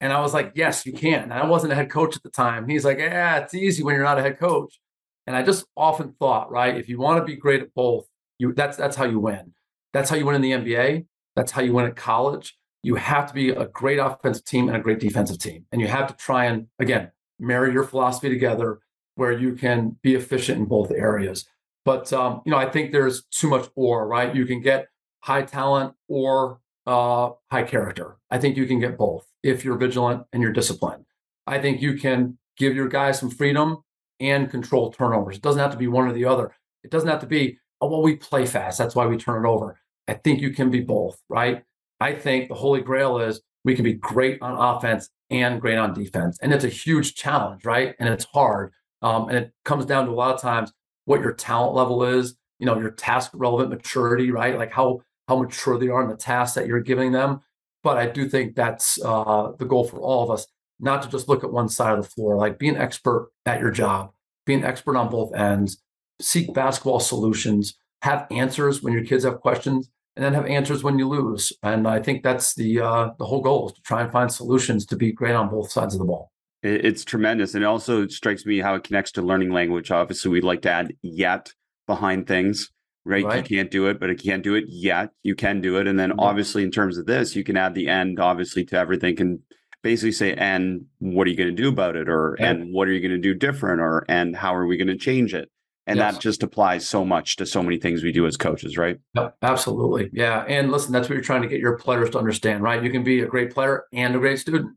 [0.00, 1.24] And I was like, yes, you can.
[1.24, 2.68] And I wasn't a head coach at the time.
[2.68, 4.78] He's like, yeah, it's easy when you're not a head coach.
[5.26, 8.06] And I just often thought, right, if you want to be great at both,
[8.38, 9.54] you that's that's how you win.
[9.92, 11.06] That's how you win in the NBA.
[11.34, 12.54] That's how you win at college
[12.86, 15.66] you have to be a great offensive team and a great defensive team.
[15.72, 18.78] And you have to try and, again, marry your philosophy together
[19.16, 21.48] where you can be efficient in both areas.
[21.84, 24.32] But, um, you know, I think there's too much or, right?
[24.32, 24.86] You can get
[25.18, 28.16] high talent or uh, high character.
[28.30, 31.04] I think you can get both if you're vigilant and you're disciplined.
[31.46, 33.78] I think you can give your guys some freedom
[34.20, 35.36] and control turnovers.
[35.36, 36.54] It doesn't have to be one or the other.
[36.82, 38.78] It doesn't have to be, oh, well, we play fast.
[38.78, 39.78] That's why we turn it over.
[40.08, 41.62] I think you can be both, right?
[42.00, 45.92] I think the holy grail is we can be great on offense and great on
[45.92, 46.38] defense.
[46.40, 47.94] And it's a huge challenge, right?
[47.98, 48.72] And it's hard.
[49.02, 50.72] Um, and it comes down to a lot of times
[51.04, 54.56] what your talent level is, you know, your task relevant maturity, right?
[54.56, 57.40] Like how how mature they are in the tasks that you're giving them.
[57.82, 60.46] But I do think that's uh, the goal for all of us,
[60.80, 62.36] not to just look at one side of the floor.
[62.36, 64.10] Like be an expert at your job,
[64.44, 65.82] be an expert on both ends,
[66.20, 70.98] seek basketball solutions, have answers when your kids have questions, and then have answers when
[70.98, 71.52] you lose.
[71.62, 74.86] And I think that's the uh, the whole goal is to try and find solutions
[74.86, 76.32] to be great on both sides of the ball.
[76.62, 79.90] It's tremendous, and it also strikes me how it connects to learning language.
[79.90, 81.52] Obviously, we'd like to add yet
[81.86, 82.70] behind things,
[83.06, 83.24] right?
[83.24, 83.36] right?
[83.48, 85.10] You can't do it, but it can't do it yet.
[85.22, 86.20] You can do it, and then mm-hmm.
[86.20, 89.20] obviously, in terms of this, you can add the end, obviously, to everything.
[89.20, 89.38] and
[89.82, 92.92] basically say, "And what are you going to do about it?" or "And what are
[92.92, 95.48] you going to do different?" or "And how are we going to change it?"
[95.86, 96.14] And yes.
[96.14, 98.98] that just applies so much to so many things we do as coaches, right?
[99.14, 100.10] Yep, absolutely.
[100.12, 100.44] Yeah.
[100.48, 102.82] And listen, that's what you're trying to get your players to understand, right?
[102.82, 104.74] You can be a great player and a great student.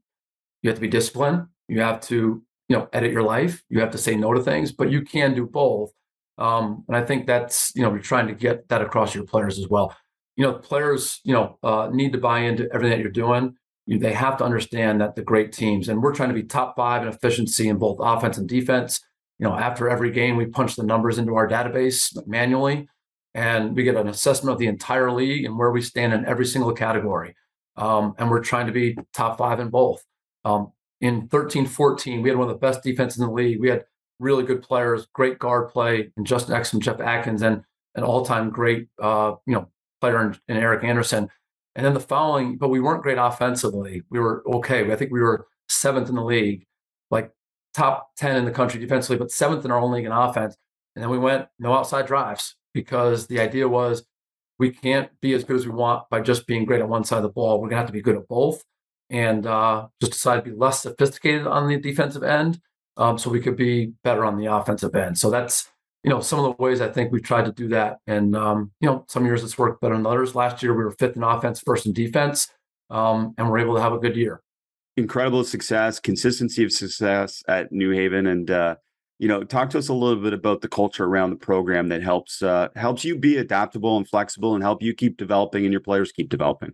[0.61, 1.47] You have to be disciplined.
[1.67, 3.63] You have to, you know, edit your life.
[3.69, 5.91] You have to say no to things, but you can do both.
[6.39, 9.59] Um, and I think that's, you know, you're trying to get that across your players
[9.59, 9.95] as well.
[10.35, 13.55] You know, players, you know, uh, need to buy into everything that you're doing.
[13.85, 16.75] You, they have to understand that the great teams, and we're trying to be top
[16.77, 19.01] five in efficiency in both offense and defense
[19.39, 22.89] you know, after every game, we punch the numbers into our database manually,
[23.33, 26.45] and we get an assessment of the entire league and where we stand in every
[26.45, 27.35] single category.
[27.77, 30.03] Um, and we're trying to be top five in both.
[30.43, 33.61] Um, in 13 14, we had one of the best defenses in the league.
[33.61, 33.85] We had
[34.19, 37.63] really good players, great guard play, and Justin Exum, Jeff Atkins, and
[37.95, 39.69] an all time great, uh, you know,
[40.01, 41.29] player in, in Eric Anderson.
[41.75, 44.03] And then the following, but we weren't great offensively.
[44.09, 44.91] We were okay.
[44.91, 46.65] I think we were seventh in the league.
[47.11, 47.31] Like
[47.73, 50.57] top 10 in the country defensively, but seventh in our own league in offense.
[50.95, 54.03] And then we went no outside drives because the idea was
[54.57, 57.17] we can't be as good as we want by just being great on one side
[57.17, 57.57] of the ball.
[57.57, 58.63] We're going to have to be good at both.
[59.09, 62.59] And uh, just decide to be less sophisticated on the defensive end
[62.99, 65.17] um, so we could be better on the offensive end.
[65.17, 65.67] So that's,
[66.03, 67.97] you know, some of the ways I think we've tried to do that.
[68.05, 70.35] And, um, you know, some years it's worked better than others.
[70.35, 72.47] Last year we were fifth in offense, first in defense,
[72.91, 74.41] um, and we're able to have a good year
[74.99, 78.75] incredible success, consistency of success at New Haven, and uh,
[79.17, 82.03] you know, talk to us a little bit about the culture around the program that
[82.03, 85.81] helps uh, helps you be adaptable and flexible, and help you keep developing and your
[85.81, 86.73] players keep developing.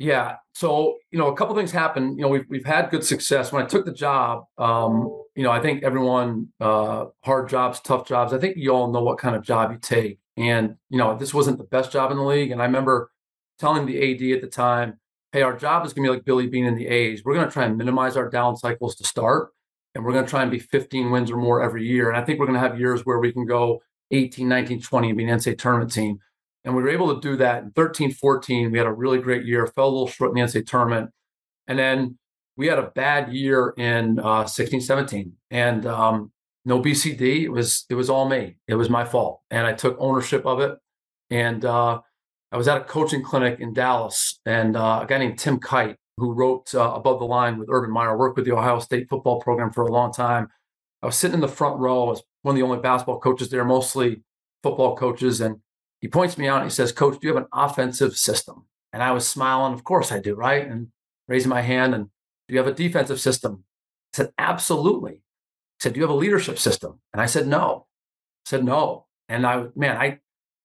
[0.00, 0.36] Yeah.
[0.54, 2.18] So you know, a couple things happened.
[2.18, 3.52] You know, we've we've had good success.
[3.52, 8.08] When I took the job, um, you know, I think everyone uh, hard jobs, tough
[8.08, 8.32] jobs.
[8.32, 11.34] I think you all know what kind of job you take, and you know, this
[11.34, 12.50] wasn't the best job in the league.
[12.50, 13.10] And I remember
[13.58, 14.98] telling the AD at the time,
[15.32, 17.22] hey, our job is going to be like Billy Beane in the A's.
[17.22, 19.50] We're going to try and minimize our down cycles to start,
[19.94, 22.08] and we're going to try and be 15 wins or more every year.
[22.08, 23.82] And I think we're going to have years where we can go
[24.12, 26.20] 18, 19, 20 and be an NCAA tournament team.
[26.64, 28.70] And we were able to do that in 13, 14.
[28.70, 31.10] We had a really great year, fell a little short in the NCAA tournament.
[31.66, 32.18] And then
[32.56, 35.32] we had a bad year in uh, 16, 17.
[35.50, 36.32] And um,
[36.64, 37.42] no BCD.
[37.42, 38.56] It was it was all me.
[38.66, 39.40] It was my fault.
[39.50, 40.76] And I took ownership of it.
[41.30, 42.00] And uh,
[42.52, 45.96] I was at a coaching clinic in Dallas, and uh, a guy named Tim Kight,
[46.16, 49.40] who wrote uh, Above the Line with Urban Meyer, worked with the Ohio State football
[49.40, 50.48] program for a long time.
[51.00, 52.06] I was sitting in the front row.
[52.06, 54.22] I was one of the only basketball coaches there, mostly
[54.64, 55.40] football coaches.
[55.40, 55.58] And
[56.00, 58.66] he points me out and he says, Coach, do you have an offensive system?
[58.92, 59.74] And I was smiling.
[59.74, 60.66] Of course I do, right?
[60.66, 60.88] And
[61.28, 61.94] raising my hand.
[61.94, 62.06] And
[62.48, 63.64] do you have a defensive system?
[64.14, 65.12] I said, Absolutely.
[65.12, 67.00] He said, Do you have a leadership system?
[67.12, 67.86] And I said, No.
[68.46, 69.06] I said, No.
[69.28, 70.18] And I, man, I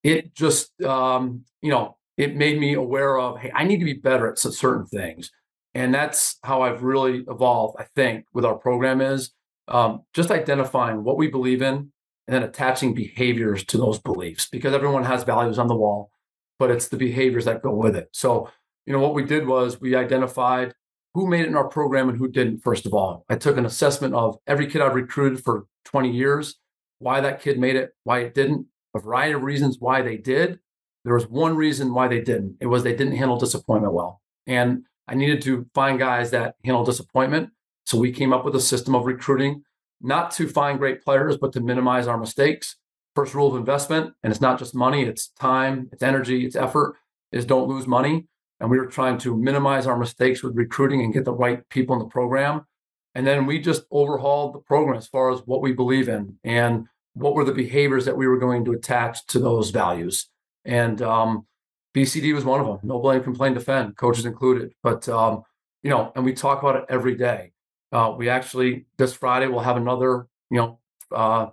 [0.06, 3.94] it just um, you know it made me aware of hey i need to be
[3.94, 5.32] better at certain things
[5.74, 9.32] and that's how i've really evolved i think with our program is
[9.68, 11.92] um, just identifying what we believe in
[12.28, 16.12] and then attaching behaviors to those beliefs because everyone has values on the wall
[16.58, 18.50] but it's the behaviors that go with it so
[18.86, 20.74] you know what we did was we identified
[21.14, 23.66] who made it in our program and who didn't first of all i took an
[23.66, 26.56] assessment of every kid i've recruited for 20 years
[27.00, 30.60] why that kid made it why it didn't a variety of reasons why they did.
[31.04, 32.56] There was one reason why they didn't.
[32.62, 34.22] It was they didn't handle disappointment well.
[34.48, 37.50] And I needed to find guys that handle disappointment.
[37.86, 39.64] So we came up with a system of recruiting,
[40.02, 42.76] not to find great players, but to minimize our mistakes.
[43.16, 46.96] First rule of investment, and it's not just money, it's time, it's energy, it's effort,
[47.32, 48.28] is don't lose money.
[48.60, 51.96] And we were trying to minimize our mistakes with recruiting and get the right people
[51.96, 52.66] in the program.
[53.14, 56.38] And then we just overhauled the program as far as what we believe in.
[56.44, 60.30] And what were the behaviors that we were going to attach to those values.
[60.66, 61.48] And um,
[61.96, 62.80] BCD was one of them.
[62.84, 64.74] No blame, complain, defend, coaches included.
[64.84, 65.44] But um,
[65.82, 67.52] you know, and we talk about it every day.
[67.96, 70.80] Uh, we actually this Friday we'll have another you know
[71.16, 71.48] uh,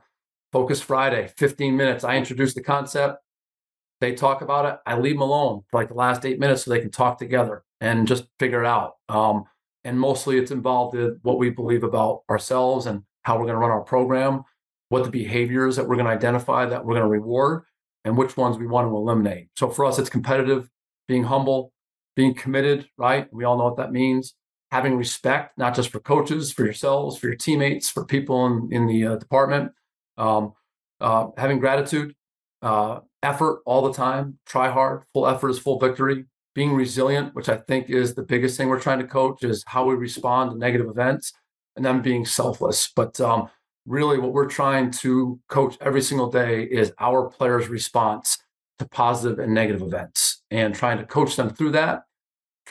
[0.53, 2.03] focus Friday, 15 minutes.
[2.03, 3.18] I introduce the concept.
[4.01, 4.80] They talk about it.
[4.84, 7.62] I leave them alone for like the last eight minutes so they can talk together
[7.80, 8.95] and just figure it out.
[9.09, 9.45] Um,
[9.84, 13.61] and mostly it's involved in what we believe about ourselves and how we're going to
[13.61, 14.43] run our program
[14.88, 17.62] what the behaviors that we're going to identify that we're going to reward
[18.05, 19.49] and which ones we want to eliminate.
[19.57, 20.68] So for us, it's competitive,
[21.09, 21.72] being humble,
[22.14, 23.26] being committed, right?
[23.32, 24.34] We all know what that means.
[24.73, 28.87] Having respect, not just for coaches, for yourselves, for your teammates, for people in, in
[28.87, 29.73] the uh, department.
[30.16, 30.55] Um,
[30.99, 32.14] uh, having gratitude,
[32.62, 36.25] uh, effort all the time, try hard, full effort is full victory.
[36.55, 39.85] Being resilient, which I think is the biggest thing we're trying to coach, is how
[39.85, 41.33] we respond to negative events,
[41.77, 42.91] and then being selfless.
[42.95, 43.51] But um,
[43.87, 48.39] really, what we're trying to coach every single day is our players' response
[48.79, 52.05] to positive and negative events, and trying to coach them through that,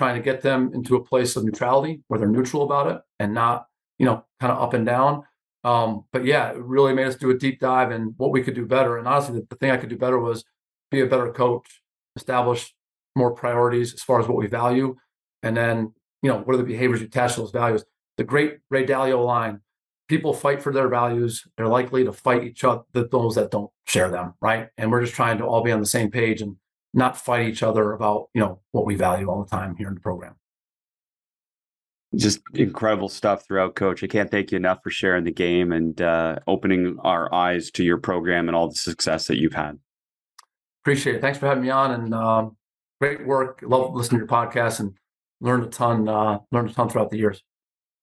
[0.02, 3.34] trying to get them into a place of neutrality where they're neutral about it and
[3.34, 3.68] not,
[4.00, 5.24] you know, kind of up and down
[5.64, 8.56] um, but yeah, it really made us do a deep dive in what we could
[8.56, 8.98] do better.
[8.98, 10.44] And honestly, the, the thing I could do better was
[10.90, 11.82] be a better coach,
[12.16, 12.74] establish
[13.16, 14.96] more priorities as far as what we value,
[15.44, 17.84] and then you know what are the behaviors you attach to those values.
[18.18, 19.62] The great Ray Dalio line:
[20.08, 21.46] people fight for their values.
[21.56, 24.70] They're likely to fight each other, those that don't share them, right?
[24.78, 26.56] And we're just trying to all be on the same page and
[26.94, 29.96] not fight each other about you know what we value all the time here in
[29.96, 30.36] the program
[32.16, 34.04] just incredible stuff throughout, Coach.
[34.04, 37.84] I can't thank you enough for sharing the game and uh, opening our eyes to
[37.84, 39.80] your program and all the success that you've had.
[40.84, 41.22] Appreciate it.
[41.22, 42.58] Thanks for having me on, and um,
[43.00, 43.64] great work.
[43.64, 44.94] Love listening to your podcast and
[45.40, 46.10] learned a ton.
[46.10, 47.44] Uh, learned a ton throughout the years.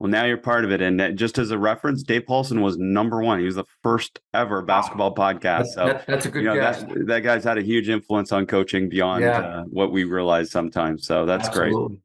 [0.01, 3.21] Well, now you're part of it, and just as a reference, Dave Paulsen was number
[3.21, 3.41] one.
[3.41, 5.33] He was the first ever basketball wow.
[5.35, 5.67] podcast.
[5.67, 6.85] So that, that's a good you know, guess.
[6.85, 9.39] That, that, guy's had a huge influence on coaching beyond yeah.
[9.41, 11.05] uh, what we realize sometimes.
[11.05, 11.89] So that's Absolutely.
[11.89, 11.99] great.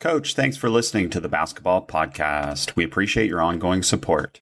[0.00, 2.76] Coach, thanks for listening to the Basketball Podcast.
[2.76, 4.40] We appreciate your ongoing support.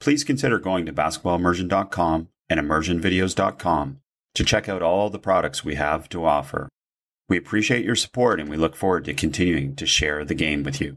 [0.00, 3.98] Please consider going to basketballimmersion.com and immersionvideos.com
[4.34, 6.70] to check out all the products we have to offer.
[7.28, 10.80] We appreciate your support and we look forward to continuing to share the game with
[10.80, 10.96] you.